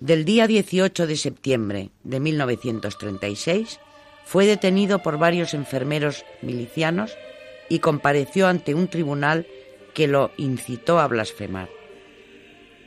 [0.00, 3.78] del día 18 de septiembre de 1936
[4.24, 7.16] fue detenido por varios enfermeros milicianos
[7.68, 9.46] y compareció ante un tribunal
[9.94, 11.68] que lo incitó a blasfemar.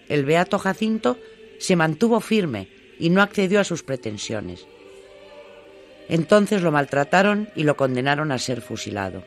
[0.09, 1.17] El beato Jacinto
[1.59, 2.67] se mantuvo firme
[2.99, 4.67] y no accedió a sus pretensiones.
[6.09, 9.23] Entonces lo maltrataron y lo condenaron a ser fusilado.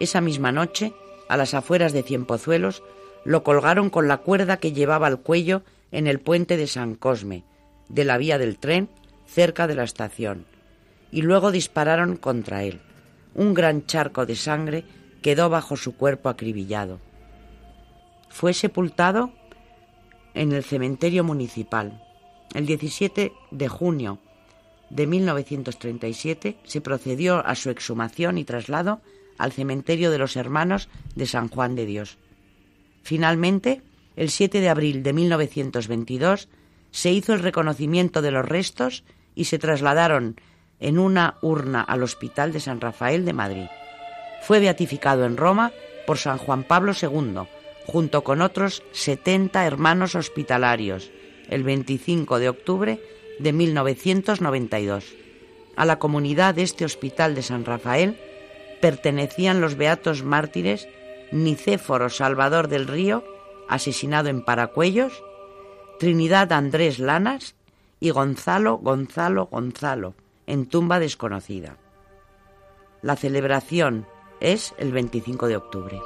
[0.00, 0.94] Esa misma noche,
[1.28, 2.82] a las afueras de Cienpozuelos,
[3.24, 7.44] lo colgaron con la cuerda que llevaba al cuello en el puente de San Cosme,
[7.88, 8.88] de la vía del tren,
[9.26, 10.46] cerca de la estación,
[11.12, 12.80] y luego dispararon contra él.
[13.34, 14.84] Un gran charco de sangre
[15.22, 16.98] quedó bajo su cuerpo acribillado.
[18.30, 19.32] Fue sepultado
[20.32, 22.02] en el cementerio municipal.
[22.54, 24.18] El 17 de junio
[24.88, 29.00] de 1937 se procedió a su exhumación y traslado
[29.40, 32.18] al cementerio de los hermanos de San Juan de Dios.
[33.02, 33.82] Finalmente,
[34.16, 36.48] el 7 de abril de 1922
[36.90, 39.02] se hizo el reconocimiento de los restos
[39.34, 40.36] y se trasladaron
[40.78, 43.66] en una urna al Hospital de San Rafael de Madrid.
[44.42, 45.72] Fue beatificado en Roma
[46.06, 47.46] por San Juan Pablo II,
[47.86, 51.10] junto con otros 70 hermanos hospitalarios,
[51.48, 53.00] el 25 de octubre
[53.38, 55.14] de 1992.
[55.76, 58.18] A la comunidad de este Hospital de San Rafael
[58.80, 60.88] pertenecían los beatos mártires
[61.32, 63.24] Nicéforo Salvador del Río,
[63.68, 65.22] asesinado en Paracuellos,
[65.98, 67.54] Trinidad Andrés Lanas
[68.00, 70.14] y Gonzalo Gonzalo Gonzalo,
[70.46, 71.76] en tumba desconocida.
[73.02, 74.06] La celebración
[74.40, 76.00] es el 25 de octubre.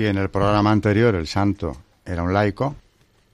[0.00, 1.76] Si en el programa anterior el santo
[2.06, 2.74] era un laico,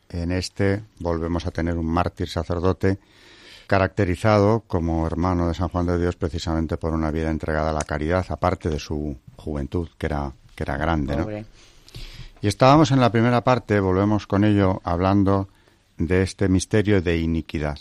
[0.08, 2.98] en este volvemos a tener un mártir sacerdote
[3.68, 7.84] caracterizado como hermano de San Juan de Dios precisamente por una vida entregada a la
[7.84, 11.44] caridad, aparte de su juventud, que era, que era grande.
[12.42, 15.48] Y estábamos en la primera parte, volvemos con ello, hablando
[15.98, 17.78] de este misterio de iniquidad,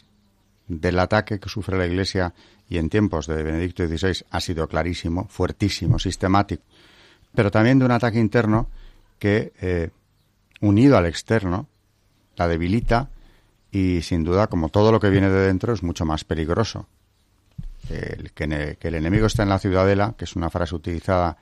[0.68, 2.36] del ataque que sufre la Iglesia
[2.70, 6.62] y en tiempos de Benedicto XVI ha sido clarísimo, fuertísimo, sistemático
[7.36, 8.68] pero también de un ataque interno
[9.20, 9.90] que, eh,
[10.62, 11.68] unido al externo,
[12.36, 13.10] la debilita
[13.72, 16.88] y sin duda, como todo lo que viene de dentro, es mucho más peligroso.
[17.90, 21.38] el, que, que el enemigo está en la ciudadela, que es una frase utilizada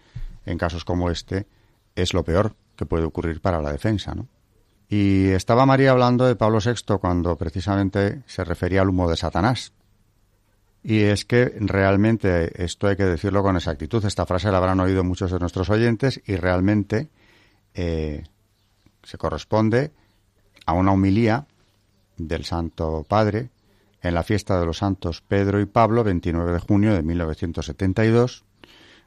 [0.45, 1.45] en casos como este,
[1.95, 4.27] es lo peor que puede ocurrir para la defensa, ¿no?
[4.89, 9.71] Y estaba María hablando de Pablo VI cuando precisamente se refería al humo de Satanás.
[10.83, 15.03] Y es que realmente, esto hay que decirlo con exactitud, esta frase la habrán oído
[15.03, 17.09] muchos de nuestros oyentes y realmente
[17.73, 18.23] eh,
[19.01, 19.91] se corresponde
[20.65, 21.47] a una humilía
[22.17, 23.49] del Santo Padre
[24.01, 28.43] en la fiesta de los santos Pedro y Pablo, 29 de junio de 1972,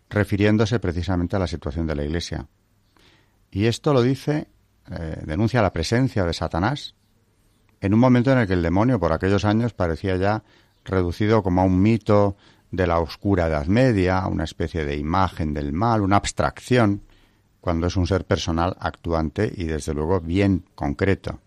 [0.09, 2.47] refiriéndose precisamente a la situación de la Iglesia.
[3.51, 4.49] Y esto lo dice,
[4.91, 6.95] eh, denuncia la presencia de Satanás
[7.81, 10.43] en un momento en el que el demonio por aquellos años parecía ya
[10.87, 12.37] reducido como a un mito
[12.71, 17.03] de la oscura Edad Media, una especie de imagen del mal, una abstracción,
[17.61, 21.41] cuando es un ser personal actuante y desde luego bien concreto.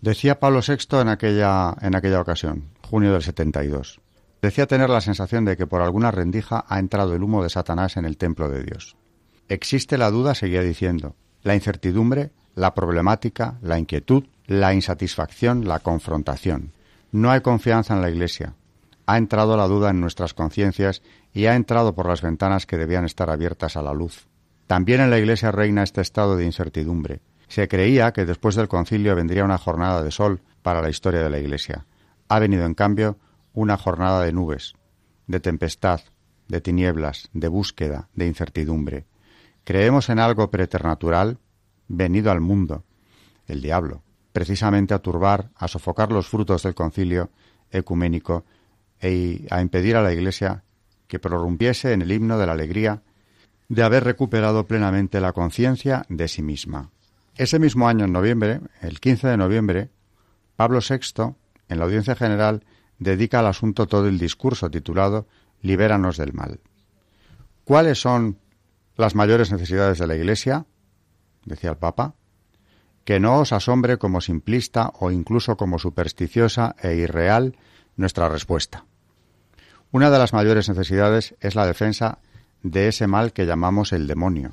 [0.00, 4.00] Decía Pablo VI en aquella, en aquella ocasión, junio del 72.
[4.42, 7.96] Decía tener la sensación de que por alguna rendija ha entrado el humo de Satanás
[7.96, 8.96] en el templo de Dios.
[9.48, 16.72] Existe la duda, seguía diciendo, la incertidumbre, la problemática, la inquietud, la insatisfacción, la confrontación.
[17.12, 18.54] No hay confianza en la Iglesia.
[19.06, 21.02] Ha entrado la duda en nuestras conciencias
[21.32, 24.26] y ha entrado por las ventanas que debían estar abiertas a la luz.
[24.66, 27.20] También en la Iglesia reina este estado de incertidumbre.
[27.46, 31.30] Se creía que después del concilio vendría una jornada de sol para la historia de
[31.30, 31.86] la Iglesia.
[32.28, 33.16] Ha venido, en cambio,
[33.54, 34.74] una jornada de nubes,
[35.28, 36.00] de tempestad,
[36.48, 39.06] de tinieblas, de búsqueda, de incertidumbre.
[39.62, 41.38] Creemos en algo preternatural
[41.86, 42.84] venido al mundo,
[43.46, 44.02] el diablo,
[44.32, 47.30] precisamente a turbar, a sofocar los frutos del concilio
[47.70, 48.44] ecuménico
[49.00, 50.64] e a impedir a la Iglesia
[51.08, 53.02] que prorrumpiese en el himno de la alegría
[53.68, 56.90] de haber recuperado plenamente la conciencia de sí misma.
[57.36, 59.90] Ese mismo año, en noviembre, el 15 de noviembre,
[60.56, 61.34] Pablo VI,
[61.68, 62.64] en la audiencia general,
[62.98, 65.26] dedica al asunto todo el discurso titulado
[65.60, 66.60] Libéranos del mal.
[67.64, 68.38] ¿Cuáles son
[68.96, 70.66] las mayores necesidades de la Iglesia,
[71.44, 72.14] decía el Papa,
[73.04, 77.56] que no os asombre como simplista o incluso como supersticiosa e irreal
[77.96, 78.84] nuestra respuesta.
[79.90, 82.18] Una de las mayores necesidades es la defensa
[82.62, 84.52] de ese mal que llamamos el demonio.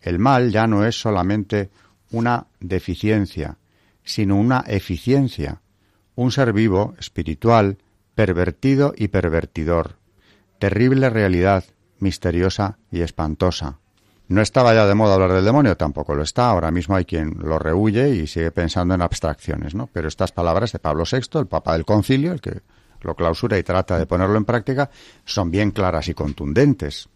[0.00, 1.70] El mal ya no es solamente
[2.10, 3.58] una deficiencia,
[4.04, 5.60] sino una eficiencia,
[6.14, 7.78] un ser vivo, espiritual,
[8.14, 9.98] pervertido y pervertidor,
[10.58, 11.64] terrible realidad
[11.98, 13.80] misteriosa y espantosa.
[14.28, 16.50] No estaba ya de moda hablar del demonio, tampoco lo está.
[16.50, 19.88] Ahora mismo hay quien lo rehuye y sigue pensando en abstracciones, ¿no?
[19.90, 22.60] Pero estas palabras de Pablo VI, el Papa del Concilio, el que
[23.00, 24.90] lo clausura y trata de ponerlo en práctica,
[25.24, 27.08] son bien claras y contundentes.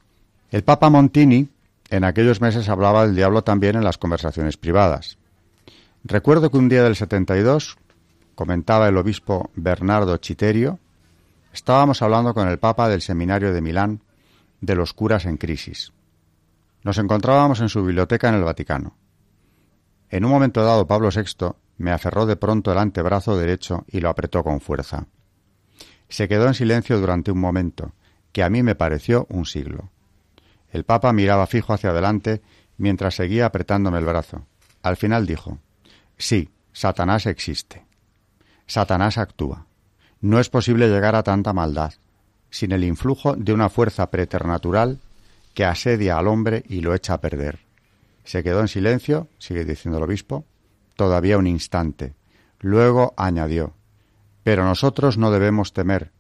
[0.50, 1.48] El Papa Montini
[1.90, 5.18] en aquellos meses hablaba del diablo también en las conversaciones privadas.
[6.04, 7.76] Recuerdo que un día del 72,
[8.34, 10.78] comentaba el obispo Bernardo Chiterio,
[11.52, 14.00] estábamos hablando con el Papa del Seminario de Milán
[14.62, 15.92] de los curas en crisis.
[16.83, 18.97] Nos encontrábamos en su biblioteca en el Vaticano.
[20.11, 24.09] En un momento dado Pablo VI me aferró de pronto el antebrazo derecho y lo
[24.09, 25.07] apretó con fuerza.
[26.09, 27.93] Se quedó en silencio durante un momento,
[28.33, 29.91] que a mí me pareció un siglo.
[30.70, 32.43] El Papa miraba fijo hacia adelante
[32.76, 34.47] mientras seguía apretándome el brazo.
[34.83, 35.59] Al final dijo
[36.16, 37.87] Sí, Satanás existe.
[38.66, 39.66] Satanás actúa.
[40.20, 41.95] No es posible llegar a tanta maldad
[42.53, 45.01] sin el influjo de una fuerza preternatural
[45.55, 47.61] que asedia al hombre y lo echa a perder.
[48.24, 50.44] Se quedó en silencio, sigue diciendo el obispo,
[50.96, 52.14] todavía un instante.
[52.61, 53.74] Luego añadió,
[54.42, 56.12] pero nosotros no debemos temer.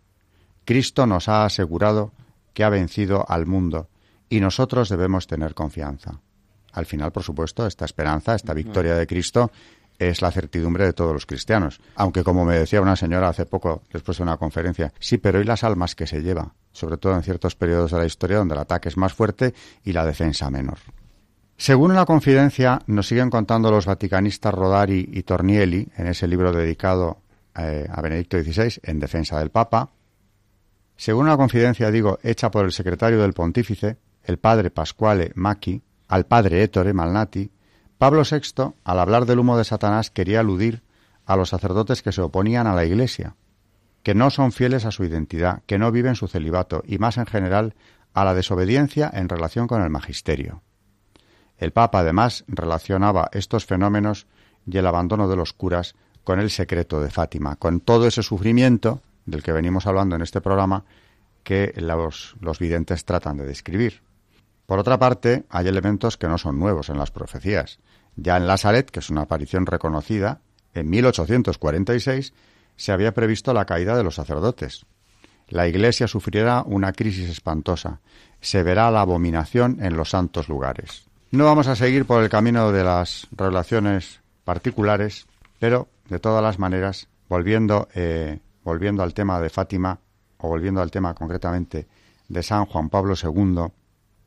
[0.64, 2.12] Cristo nos ha asegurado
[2.54, 3.88] que ha vencido al mundo
[4.28, 6.20] y nosotros debemos tener confianza.
[6.72, 9.50] Al final, por supuesto, esta esperanza, esta victoria de Cristo
[10.08, 11.80] es la certidumbre de todos los cristianos.
[11.94, 15.44] Aunque, como me decía una señora hace poco, después de una conferencia, sí, pero ¿y
[15.44, 16.54] las almas que se lleva?
[16.72, 19.92] Sobre todo en ciertos periodos de la historia donde el ataque es más fuerte y
[19.92, 20.78] la defensa menor.
[21.56, 27.22] Según la confidencia, nos siguen contando los vaticanistas Rodari y Tornielli en ese libro dedicado
[27.54, 29.90] eh, a Benedicto XVI en defensa del Papa.
[30.96, 36.26] Según una confidencia, digo, hecha por el secretario del pontífice, el padre Pasquale Macchi, al
[36.26, 37.50] padre Ettore Malnati,
[38.02, 40.82] Pablo VI, al hablar del humo de Satanás, quería aludir
[41.24, 43.36] a los sacerdotes que se oponían a la Iglesia,
[44.02, 47.26] que no son fieles a su identidad, que no viven su celibato y más en
[47.26, 47.76] general
[48.12, 50.62] a la desobediencia en relación con el magisterio.
[51.58, 54.26] El Papa además relacionaba estos fenómenos
[54.66, 55.94] y el abandono de los curas
[56.24, 60.40] con el secreto de Fátima, con todo ese sufrimiento del que venimos hablando en este
[60.40, 60.82] programa
[61.44, 64.02] que los, los videntes tratan de describir.
[64.66, 67.78] Por otra parte, hay elementos que no son nuevos en las profecías.
[68.16, 70.40] Ya en Lazaret, que es una aparición reconocida,
[70.74, 72.32] en 1846
[72.76, 74.86] se había previsto la caída de los sacerdotes.
[75.48, 78.00] la Iglesia sufrirá una crisis espantosa.
[78.40, 81.04] Se verá la abominación en los santos lugares.
[81.30, 85.26] No vamos a seguir por el camino de las relaciones particulares,
[85.58, 89.98] pero de todas las maneras, volviendo, eh, volviendo al tema de Fátima,
[90.38, 91.86] o volviendo al tema concretamente
[92.28, 93.66] de San Juan Pablo II,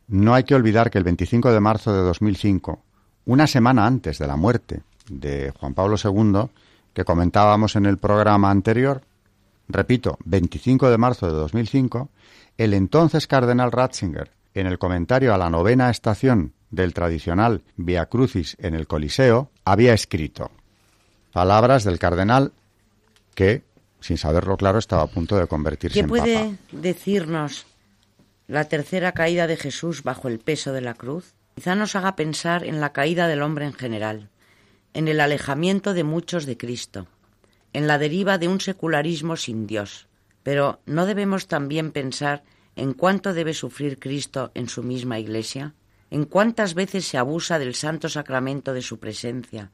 [0.08, 2.82] no hay que olvidar que el 25 de marzo de 2005,
[3.26, 6.50] una semana antes de la muerte de Juan Pablo II,
[6.94, 9.02] que comentábamos en el programa anterior,
[9.68, 12.10] repito, 25 de marzo de 2005,
[12.58, 18.56] el entonces cardenal Ratzinger, en el comentario a la novena estación del tradicional Via Crucis
[18.60, 20.52] en el Coliseo, había escrito
[21.34, 22.54] palabras del cardenal
[23.34, 23.64] que,
[24.00, 26.24] sin saberlo claro, estaba a punto de convertirse en papa.
[26.24, 27.66] ¿Qué puede decirnos
[28.48, 31.34] la tercera caída de Jesús bajo el peso de la cruz?
[31.56, 34.30] Quizá nos haga pensar en la caída del hombre en general,
[34.94, 37.08] en el alejamiento de muchos de Cristo,
[37.74, 40.08] en la deriva de un secularismo sin Dios.
[40.44, 42.44] Pero ¿no debemos también pensar
[42.76, 45.74] en cuánto debe sufrir Cristo en su misma Iglesia?
[46.12, 49.72] ¿En cuántas veces se abusa del santo sacramento de su presencia?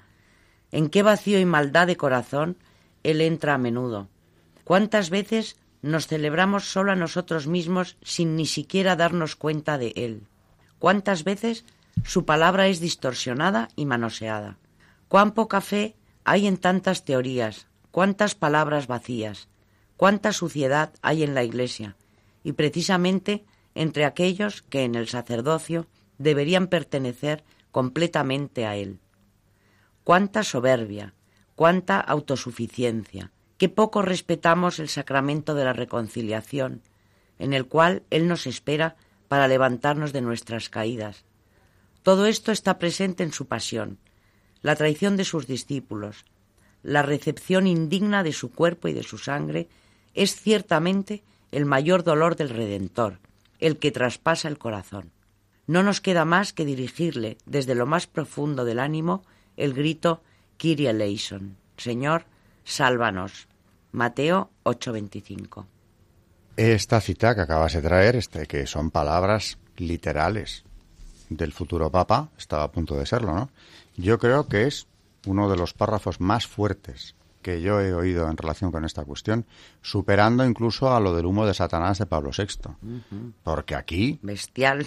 [0.72, 2.58] ¿En qué vacío y maldad de corazón
[3.04, 4.08] Él entra a menudo?
[4.64, 10.28] ¿Cuántas veces nos celebramos solo a nosotros mismos sin ni siquiera darnos cuenta de Él?
[10.80, 11.66] ¿Cuántas veces
[12.04, 14.58] su palabra es distorsionada y manoseada?
[15.08, 19.50] Cuán poca fe hay en tantas teorías, cuántas palabras vacías,
[19.98, 21.96] cuánta suciedad hay en la Iglesia,
[22.44, 23.44] y precisamente
[23.76, 29.00] entre aquellos que en el sacerdocio deberían pertenecer completamente a Él.
[30.04, 31.14] Cuánta soberbia,
[31.56, 33.32] cuánta autosuficiencia,
[33.62, 36.82] qué poco respetamos el sacramento de la reconciliación,
[37.38, 38.96] en el cual Él nos espera
[39.28, 41.26] para levantarnos de nuestras caídas.
[42.02, 44.00] Todo esto está presente en su pasión,
[44.64, 46.26] la traición de sus discípulos,
[46.82, 49.68] la recepción indigna de su cuerpo y de su sangre,
[50.16, 53.20] es ciertamente el mayor dolor del Redentor,
[53.60, 55.12] el que traspasa el corazón.
[55.68, 59.24] No nos queda más que dirigirle desde lo más profundo del ánimo
[59.56, 60.24] el grito
[60.58, 62.26] Kyrie eleison, Señor,
[62.64, 63.51] sálvanos.
[63.92, 65.66] Mateo 8:25.
[66.58, 70.64] Esta cita que acabas de traer, este, que son palabras literales
[71.30, 73.50] del futuro Papa, estaba a punto de serlo, ¿no?
[73.96, 74.88] Yo creo que es
[75.26, 79.46] uno de los párrafos más fuertes que yo he oído en relación con esta cuestión,
[79.82, 82.76] superando incluso a lo del humo de Satanás de Pablo VI.
[83.44, 84.20] Porque aquí...
[84.22, 84.86] Bestial.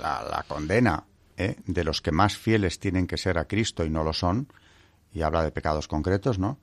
[0.00, 1.04] La, condena
[1.36, 1.56] ¿eh?
[1.66, 4.48] de los que más fieles tienen que ser a Cristo y no lo son,
[5.12, 6.58] y habla de pecados concretos, ¿no?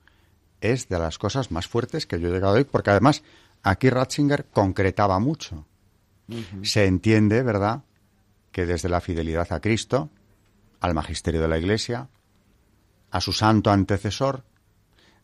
[0.60, 3.22] Es de las cosas más fuertes que yo he llegado a oír, porque además
[3.62, 5.66] aquí Ratzinger concretaba mucho.
[6.62, 7.82] Se entiende, ¿verdad?,
[8.52, 10.10] que desde la fidelidad a Cristo,
[10.80, 12.08] al magisterio de la Iglesia,
[13.10, 14.44] a su santo antecesor,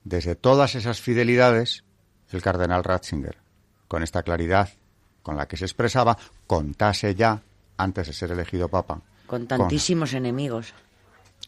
[0.04, 1.84] desde todas esas fidelidades,
[2.30, 3.38] el cardenal Ratzinger,
[3.88, 4.70] con esta claridad
[5.24, 6.16] con la que se expresaba,
[6.46, 7.42] contase ya,
[7.78, 9.00] antes de ser elegido papa.
[9.26, 10.74] Con tantísimos enemigos.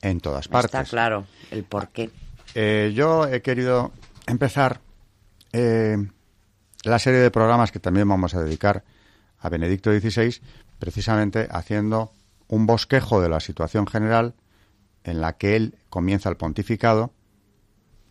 [0.01, 0.75] En todas partes.
[0.75, 2.11] Está claro el porqué.
[2.59, 3.93] Eh, yo he querido
[4.27, 4.81] empezar
[5.53, 5.99] eh,
[6.85, 8.83] la serie de programas que también vamos a dedicar
[9.41, 10.41] a Benedicto XVI,
[10.79, 12.13] precisamente haciendo
[12.49, 14.33] un bosquejo de la situación general
[15.05, 17.13] en la que él comienza el pontificado,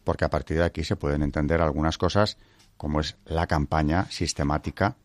[0.03, 2.37] porque a partir de aquí se pueden entender algunas cosas,
[2.77, 4.95] como es la campaña sistemática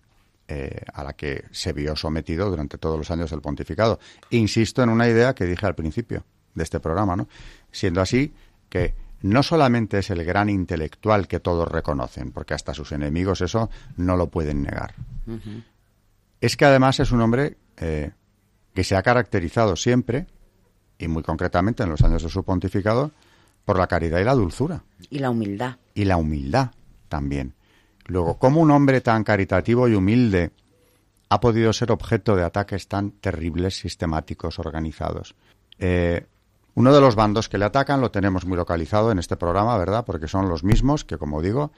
[0.49, 4.01] eh, a la que se vio sometido durante todos los años del pontificado.
[4.29, 6.25] Insisto en una idea que dije al principio
[6.55, 7.27] de este programa, ¿no?
[7.73, 8.35] Siendo así
[8.69, 13.71] que no solamente es el gran intelectual que todos reconocen, porque hasta sus enemigos eso
[13.97, 14.95] no lo pueden negar.
[16.41, 18.13] Es que además es un hombre eh,
[18.75, 20.27] que se ha caracterizado siempre
[21.01, 23.11] y muy concretamente en los años de su pontificado,
[23.65, 24.85] por la caridad y la dulzura.
[25.09, 25.77] Y la humildad.
[25.95, 26.71] Y la humildad
[27.09, 27.55] también.
[28.07, 30.51] Luego, ¿cómo un hombre tan caritativo y humilde
[31.29, 35.35] ha podido ser objeto de ataques tan terribles, sistemáticos, organizados?
[35.79, 36.27] Eh,
[36.75, 40.05] uno de los bandos que le atacan lo tenemos muy localizado en este programa, ¿verdad?
[40.05, 41.73] Porque son los mismos que, como digo,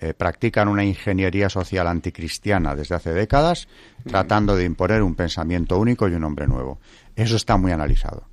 [0.00, 3.68] eh, practican una ingeniería social anticristiana desde hace décadas,
[4.06, 6.78] tratando de imponer un pensamiento único y un hombre nuevo.
[7.16, 8.28] Eso está muy analizado.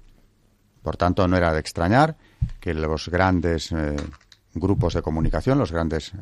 [0.84, 2.18] Por tanto, no era de extrañar
[2.60, 3.96] que los grandes eh,
[4.54, 6.18] grupos de comunicación, los grandes eh,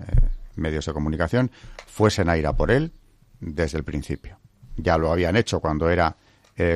[0.55, 1.51] medios de comunicación,
[1.87, 2.93] fuesen a ir a por él
[3.41, 4.39] desde el principio.
[4.77, 6.15] Ya lo habían hecho cuando era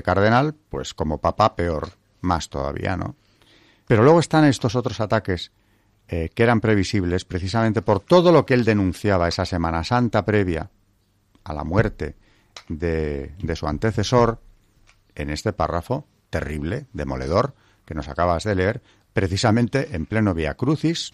[0.03, 1.91] cardenal, pues como papá peor,
[2.27, 3.15] más todavía, ¿no?
[3.87, 5.51] Pero luego están estos otros ataques
[6.07, 10.69] que eran previsibles precisamente por todo lo que él denunciaba esa Semana Santa previa
[11.43, 12.15] a la muerte
[12.69, 14.39] de, de su antecesor
[15.15, 17.55] en este párrafo terrible, demoledor,
[17.85, 18.81] que nos acabas de leer,
[19.13, 21.13] precisamente en pleno Via Crucis,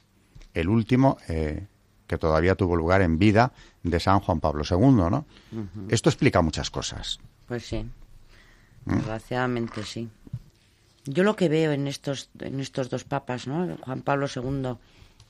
[0.53, 1.67] el último, eh,
[2.07, 3.53] que todavía tuvo lugar en vida
[3.83, 5.25] de San Juan Pablo II, ¿no?
[5.89, 7.19] Esto explica muchas cosas.
[7.47, 7.85] Pues sí,
[8.85, 8.95] ¿Mm?
[8.95, 10.09] desgraciadamente sí.
[11.05, 13.77] Yo lo que veo en estos, en estos dos papas, ¿no?
[13.81, 14.77] Juan Pablo II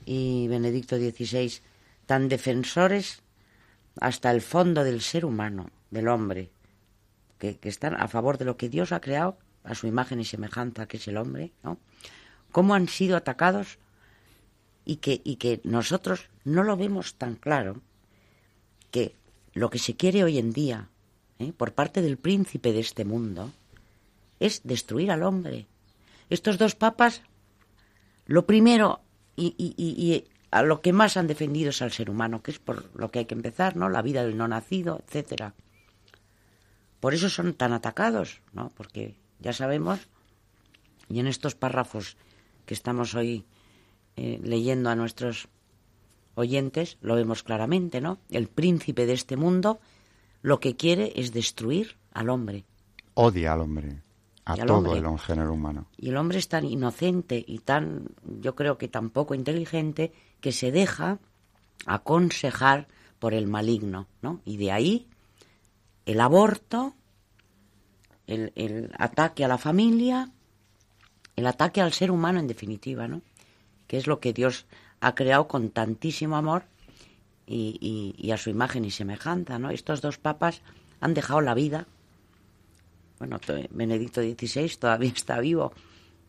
[0.05, 1.61] y Benedicto XVI,
[2.05, 3.23] tan defensores
[3.99, 6.51] hasta el fondo del ser humano, del hombre,
[7.39, 10.25] que, que, están a favor de lo que Dios ha creado a su imagen y
[10.25, 11.79] semejanza, que es el hombre, ¿no?
[12.51, 13.79] Cómo han sido atacados
[14.85, 17.81] y que, y que nosotros no lo vemos tan claro
[18.91, 19.15] que
[19.53, 20.89] lo que se quiere hoy en día
[21.39, 21.53] ¿eh?
[21.55, 23.51] por parte del príncipe de este mundo
[24.39, 25.67] es destruir al hombre.
[26.29, 27.21] Estos dos papas,
[28.25, 29.01] lo primero
[29.35, 32.59] y, y, y, a lo que más han defendido es al ser humano, que es
[32.59, 33.89] por lo que hay que empezar, ¿no?
[33.89, 35.55] La vida del no nacido, etcétera.
[36.99, 38.71] Por eso son tan atacados, ¿no?
[38.75, 39.99] Porque ya sabemos,
[41.09, 42.17] y en estos párrafos
[42.65, 43.45] que estamos hoy
[44.15, 45.49] eh, leyendo a nuestros
[46.35, 48.19] oyentes, lo vemos claramente, ¿no?
[48.29, 49.79] El príncipe de este mundo
[50.43, 52.63] lo que quiere es destruir al hombre.
[53.15, 54.02] Odia al hombre,
[54.45, 55.87] a todo el género humano.
[55.97, 58.09] Y el hombre es tan inocente y tan,
[58.41, 61.19] yo creo que tan poco inteligente, que se deja
[61.85, 62.87] aconsejar
[63.19, 64.41] por el maligno, ¿no?
[64.45, 65.07] Y de ahí
[66.05, 66.93] el aborto,
[68.27, 70.29] el, el ataque a la familia,
[71.35, 73.21] el ataque al ser humano en definitiva, ¿no?
[73.87, 74.65] que es lo que Dios
[75.01, 76.63] ha creado con tantísimo amor
[77.45, 79.69] y, a su imagen y semejanza, ¿no?
[79.69, 80.61] Estos dos papas
[80.99, 81.85] han dejado la vida.
[83.23, 85.71] Bueno, Benedicto XVI todavía está vivo,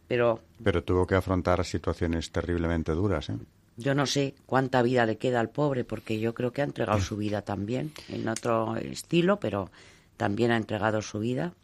[0.07, 0.39] pero...
[0.63, 3.37] Pero tuvo que afrontar situaciones terriblemente duras, ¿eh?
[3.77, 7.01] Yo no sé cuánta vida le queda al pobre, porque yo creo que ha entregado
[7.01, 9.69] su vida también, en otro estilo, pero
[10.17, 11.55] también ha entregado su vida.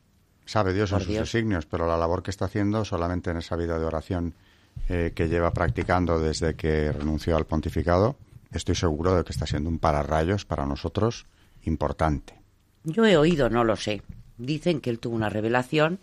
[0.45, 3.79] Sabe Dios en sus designios, pero la labor que está haciendo solamente en esa vida
[3.79, 4.35] de oración
[4.89, 8.17] eh, que lleva practicando desde que renunció al pontificado,
[8.51, 11.27] estoy seguro de que está siendo un pararrayos para nosotros
[11.63, 12.35] importante.
[12.83, 14.03] Yo he oído, no lo sé.
[14.41, 16.01] Dicen que él tuvo una revelación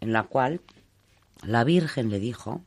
[0.00, 0.62] en la cual
[1.42, 2.62] la Virgen le dijo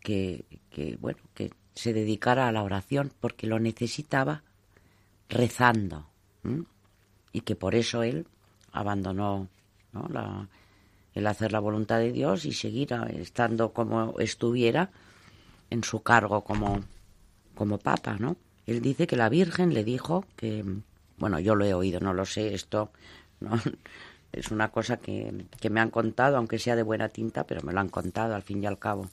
[0.00, 4.42] que, que bueno, que se dedicara a la oración porque lo necesitaba
[5.30, 6.06] rezando
[7.32, 8.26] y que por eso él
[8.72, 9.48] abandonó
[9.92, 10.08] ¿no?
[10.08, 10.48] la,
[11.14, 14.90] el hacer la voluntad de Dios y seguir estando como estuviera
[15.70, 16.82] en su cargo como,
[17.54, 18.36] como papa, ¿no?
[18.66, 20.64] Él dice que la Virgen le dijo que,
[21.16, 22.90] bueno, yo lo he oído, no lo sé, esto
[23.40, 23.52] no,
[24.32, 27.72] es una cosa que, que me han contado, aunque sea de buena tinta, pero me
[27.72, 29.08] lo han contado al fin y al cabo.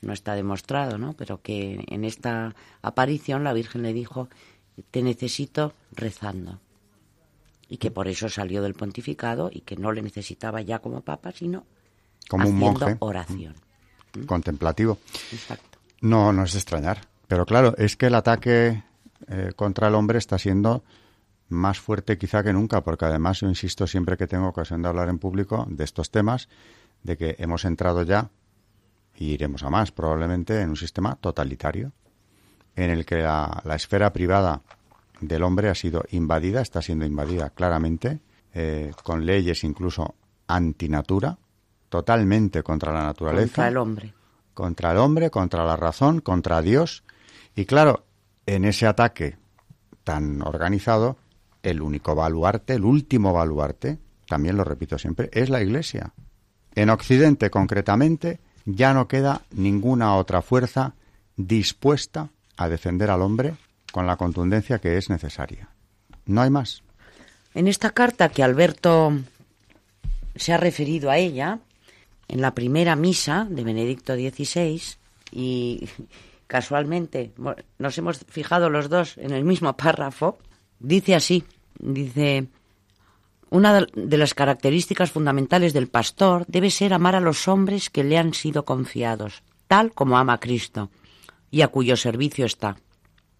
[0.00, 1.12] No está demostrado, ¿no?
[1.12, 4.28] Pero que en esta aparición la Virgen le dijo,
[4.90, 6.60] te necesito rezando
[7.72, 11.32] y que por eso salió del pontificado y que no le necesitaba ya como papa,
[11.32, 11.64] sino
[12.28, 13.54] como un monje oración.
[14.14, 14.24] ¿Mm?
[14.24, 14.98] Contemplativo.
[15.32, 15.78] Exacto.
[16.02, 17.08] No, no es de extrañar.
[17.28, 18.82] Pero claro, es que el ataque
[19.28, 20.84] eh, contra el hombre está siendo
[21.52, 25.08] más fuerte quizá que nunca, porque además yo insisto siempre que tengo ocasión de hablar
[25.08, 26.48] en público de estos temas,
[27.02, 28.30] de que hemos entrado ya,
[29.16, 31.92] y iremos a más probablemente, en un sistema totalitario,
[32.74, 34.62] en el que la esfera privada
[35.20, 38.20] del hombre ha sido invadida, está siendo invadida claramente,
[38.54, 40.14] eh, con leyes incluso
[40.46, 41.38] antinatura,
[41.88, 43.46] totalmente contra la naturaleza.
[43.46, 44.14] Contra el hombre.
[44.54, 47.04] Contra el hombre, contra la razón, contra Dios.
[47.54, 48.04] Y claro,
[48.44, 49.38] en ese ataque
[50.04, 51.16] tan organizado,
[51.62, 56.12] el único baluarte, el último baluarte, también lo repito siempre, es la Iglesia.
[56.74, 60.94] En Occidente, concretamente, ya no queda ninguna otra fuerza
[61.36, 63.54] dispuesta a defender al hombre
[63.92, 65.68] con la contundencia que es necesaria.
[66.26, 66.82] No hay más.
[67.54, 69.12] En esta carta que Alberto
[70.34, 71.58] se ha referido a ella,
[72.28, 74.80] en la primera misa de Benedicto XVI,
[75.30, 75.88] y
[76.46, 77.32] casualmente
[77.78, 80.38] nos hemos fijado los dos en el mismo párrafo,
[80.82, 81.44] dice así,
[81.78, 82.48] dice,
[83.50, 88.18] una de las características fundamentales del pastor debe ser amar a los hombres que le
[88.18, 90.90] han sido confiados, tal como ama a Cristo,
[91.50, 92.76] y a cuyo servicio está.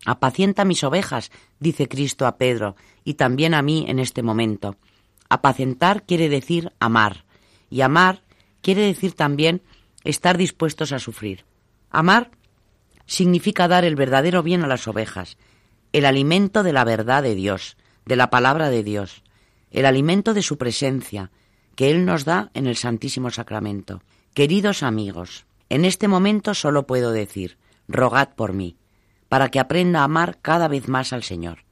[0.04, 1.30] Apacienta mis ovejas,
[1.60, 4.76] dice Cristo a Pedro, y también a mí en este momento.
[5.28, 7.24] Apacentar quiere decir amar,
[7.70, 8.22] y amar
[8.60, 9.62] quiere decir también
[10.04, 11.44] estar dispuestos a sufrir.
[11.90, 12.30] Amar
[13.06, 15.36] significa dar el verdadero bien a las ovejas,
[15.92, 17.76] el alimento de la verdad de Dios,
[18.06, 19.22] de la palabra de Dios,
[19.70, 21.30] el alimento de su presencia,
[21.76, 24.02] que Él nos da en el Santísimo Sacramento.
[24.34, 27.56] Queridos amigos, en este momento solo puedo decir,
[27.88, 28.76] rogad por mí
[29.32, 31.64] para que aprenda a amar cada vez más al Señor.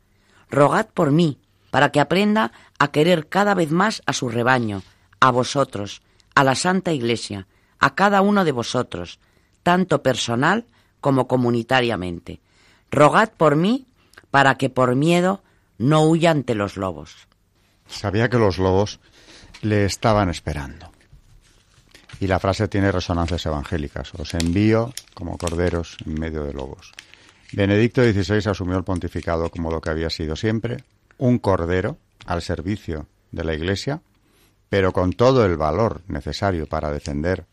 [0.49, 1.37] Rogad por mí,
[1.71, 4.83] para que aprenda a querer cada vez más a su rebaño,
[5.21, 6.01] a vosotros,
[6.35, 7.49] a la Santa Iglesia,
[7.79, 9.21] a cada uno de vosotros,
[9.62, 10.64] tanto personal
[11.03, 12.41] como comunitariamente.
[12.91, 13.87] rogad por mí
[14.31, 15.43] para que por miedo
[15.78, 17.28] no huya ante los lobos.
[17.89, 19.01] Sabía que los lobos
[19.62, 20.91] le estaban esperando.
[22.20, 24.14] Y la frase tiene resonancias evangélicas.
[24.14, 26.93] Os envío como corderos en medio de lobos.
[27.53, 30.85] Benedicto XVI asumió el pontificado como lo que había sido siempre,
[31.18, 34.03] un cordero al servicio de la Iglesia,
[34.68, 37.47] pero con todo el valor necesario para defender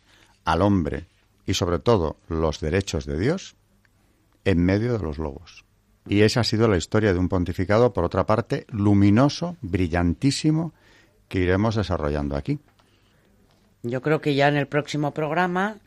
[0.46, 1.08] al hombre
[1.46, 3.56] y sobre todo los derechos de Dios
[4.46, 5.66] en medio de los lobos.
[6.10, 10.74] Y esa ha sido la historia de un pontificado, por otra parte, luminoso, brillantísimo,
[11.28, 12.60] que iremos desarrollando aquí.
[13.84, 15.78] Yo creo que ya en el próximo programa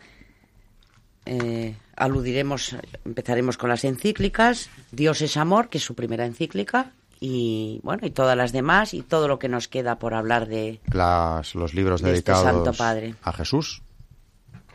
[1.26, 7.80] eh, aludiremos, empezaremos con las encíclicas, Dios es amor, que es su primera encíclica, y
[7.82, 11.54] bueno, y todas las demás, y todo lo que nos queda por hablar de Las,
[11.54, 13.14] los libros de este dedicados Santo Padre.
[13.22, 13.82] a Jesús,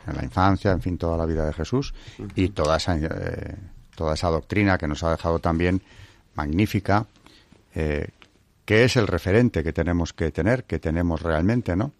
[0.06, 1.92] en la infancia, en fin, toda la vida de Jesús,
[2.36, 3.56] y toda esa, eh,
[3.96, 5.82] toda esa doctrina que nos ha dejado también
[6.34, 7.06] magnífica,
[7.74, 8.08] eh,
[8.64, 11.92] que es el referente que tenemos que tener, que tenemos realmente, ¿no?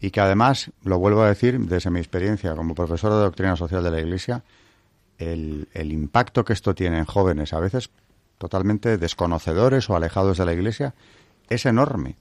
[0.00, 3.82] Y que además, lo vuelvo a decir desde mi experiencia como profesor de doctrina social
[3.82, 4.42] de la Iglesia,
[5.18, 7.90] el, el impacto que esto tiene en jóvenes, a veces
[8.38, 10.94] totalmente desconocedores o alejados de la Iglesia,
[11.48, 12.16] es enorme.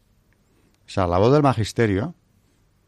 [0.85, 2.13] O sea, la voz del magisterio,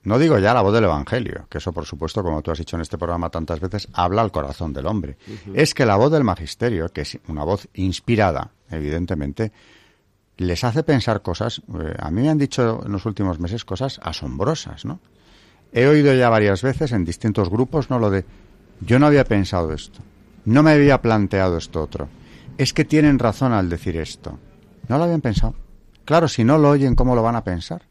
[0.05, 2.75] no digo ya la voz del Evangelio, que eso por supuesto, como tú has dicho
[2.75, 5.17] en este programa tantas veces, habla al corazón del hombre.
[5.53, 9.51] Es que la voz del magisterio, que es una voz inspirada, evidentemente,
[10.37, 13.99] les hace pensar cosas, eh, a mí me han dicho en los últimos meses cosas
[14.03, 14.99] asombrosas, ¿no?
[15.73, 17.97] He oído ya varias veces en distintos grupos, ¿no?
[17.99, 18.25] Lo de,
[18.81, 19.99] yo no había pensado esto,
[20.45, 22.07] no me había planteado esto otro.
[22.57, 24.37] Es que tienen razón al decir esto.
[24.87, 25.55] No lo habían pensado.
[26.05, 27.81] Claro, si no lo oyen, ¿cómo lo van a pensar?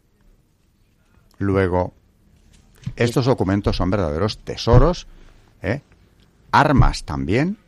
[1.39, 1.93] Luego,
[2.97, 5.07] estos documentos son verdaderos tesoros,
[5.63, 5.83] ¿eh?
[6.53, 7.59] armas también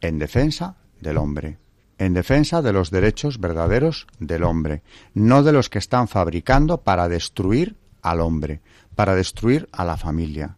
[0.00, 1.58] en defensa del hombre,
[1.98, 4.82] en defensa de los derechos verdaderos del hombre,
[5.14, 8.60] no de los que están fabricando para destruir al hombre,
[8.94, 10.56] para destruir a la familia.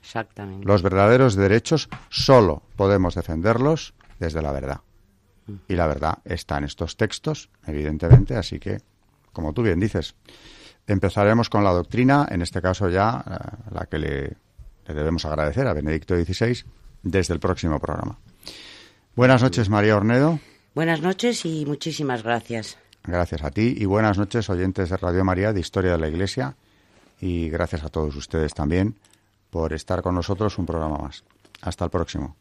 [0.00, 0.66] Exactamente.
[0.66, 4.80] Los verdaderos derechos solo podemos defenderlos desde la verdad.
[5.68, 8.80] Y la verdad está en estos textos, evidentemente, así que,
[9.32, 10.14] como tú bien dices,
[10.86, 14.22] empezaremos con la doctrina, en este caso ya eh, la que le,
[14.86, 16.64] le debemos agradecer a Benedicto XVI
[17.02, 18.18] desde el próximo programa.
[19.14, 20.38] Buenas noches, María Ornedo.
[20.74, 22.78] Buenas noches y muchísimas gracias.
[23.04, 26.56] Gracias a ti y buenas noches, oyentes de Radio María de Historia de la Iglesia.
[27.20, 28.96] Y gracias a todos ustedes también
[29.50, 31.24] por estar con nosotros un programa más.
[31.60, 32.36] Hasta el próximo.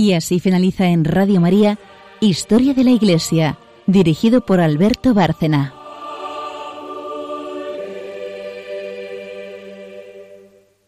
[0.00, 1.78] Y así finaliza en Radio María
[2.20, 5.74] Historia de la Iglesia, dirigido por Alberto Bárcena.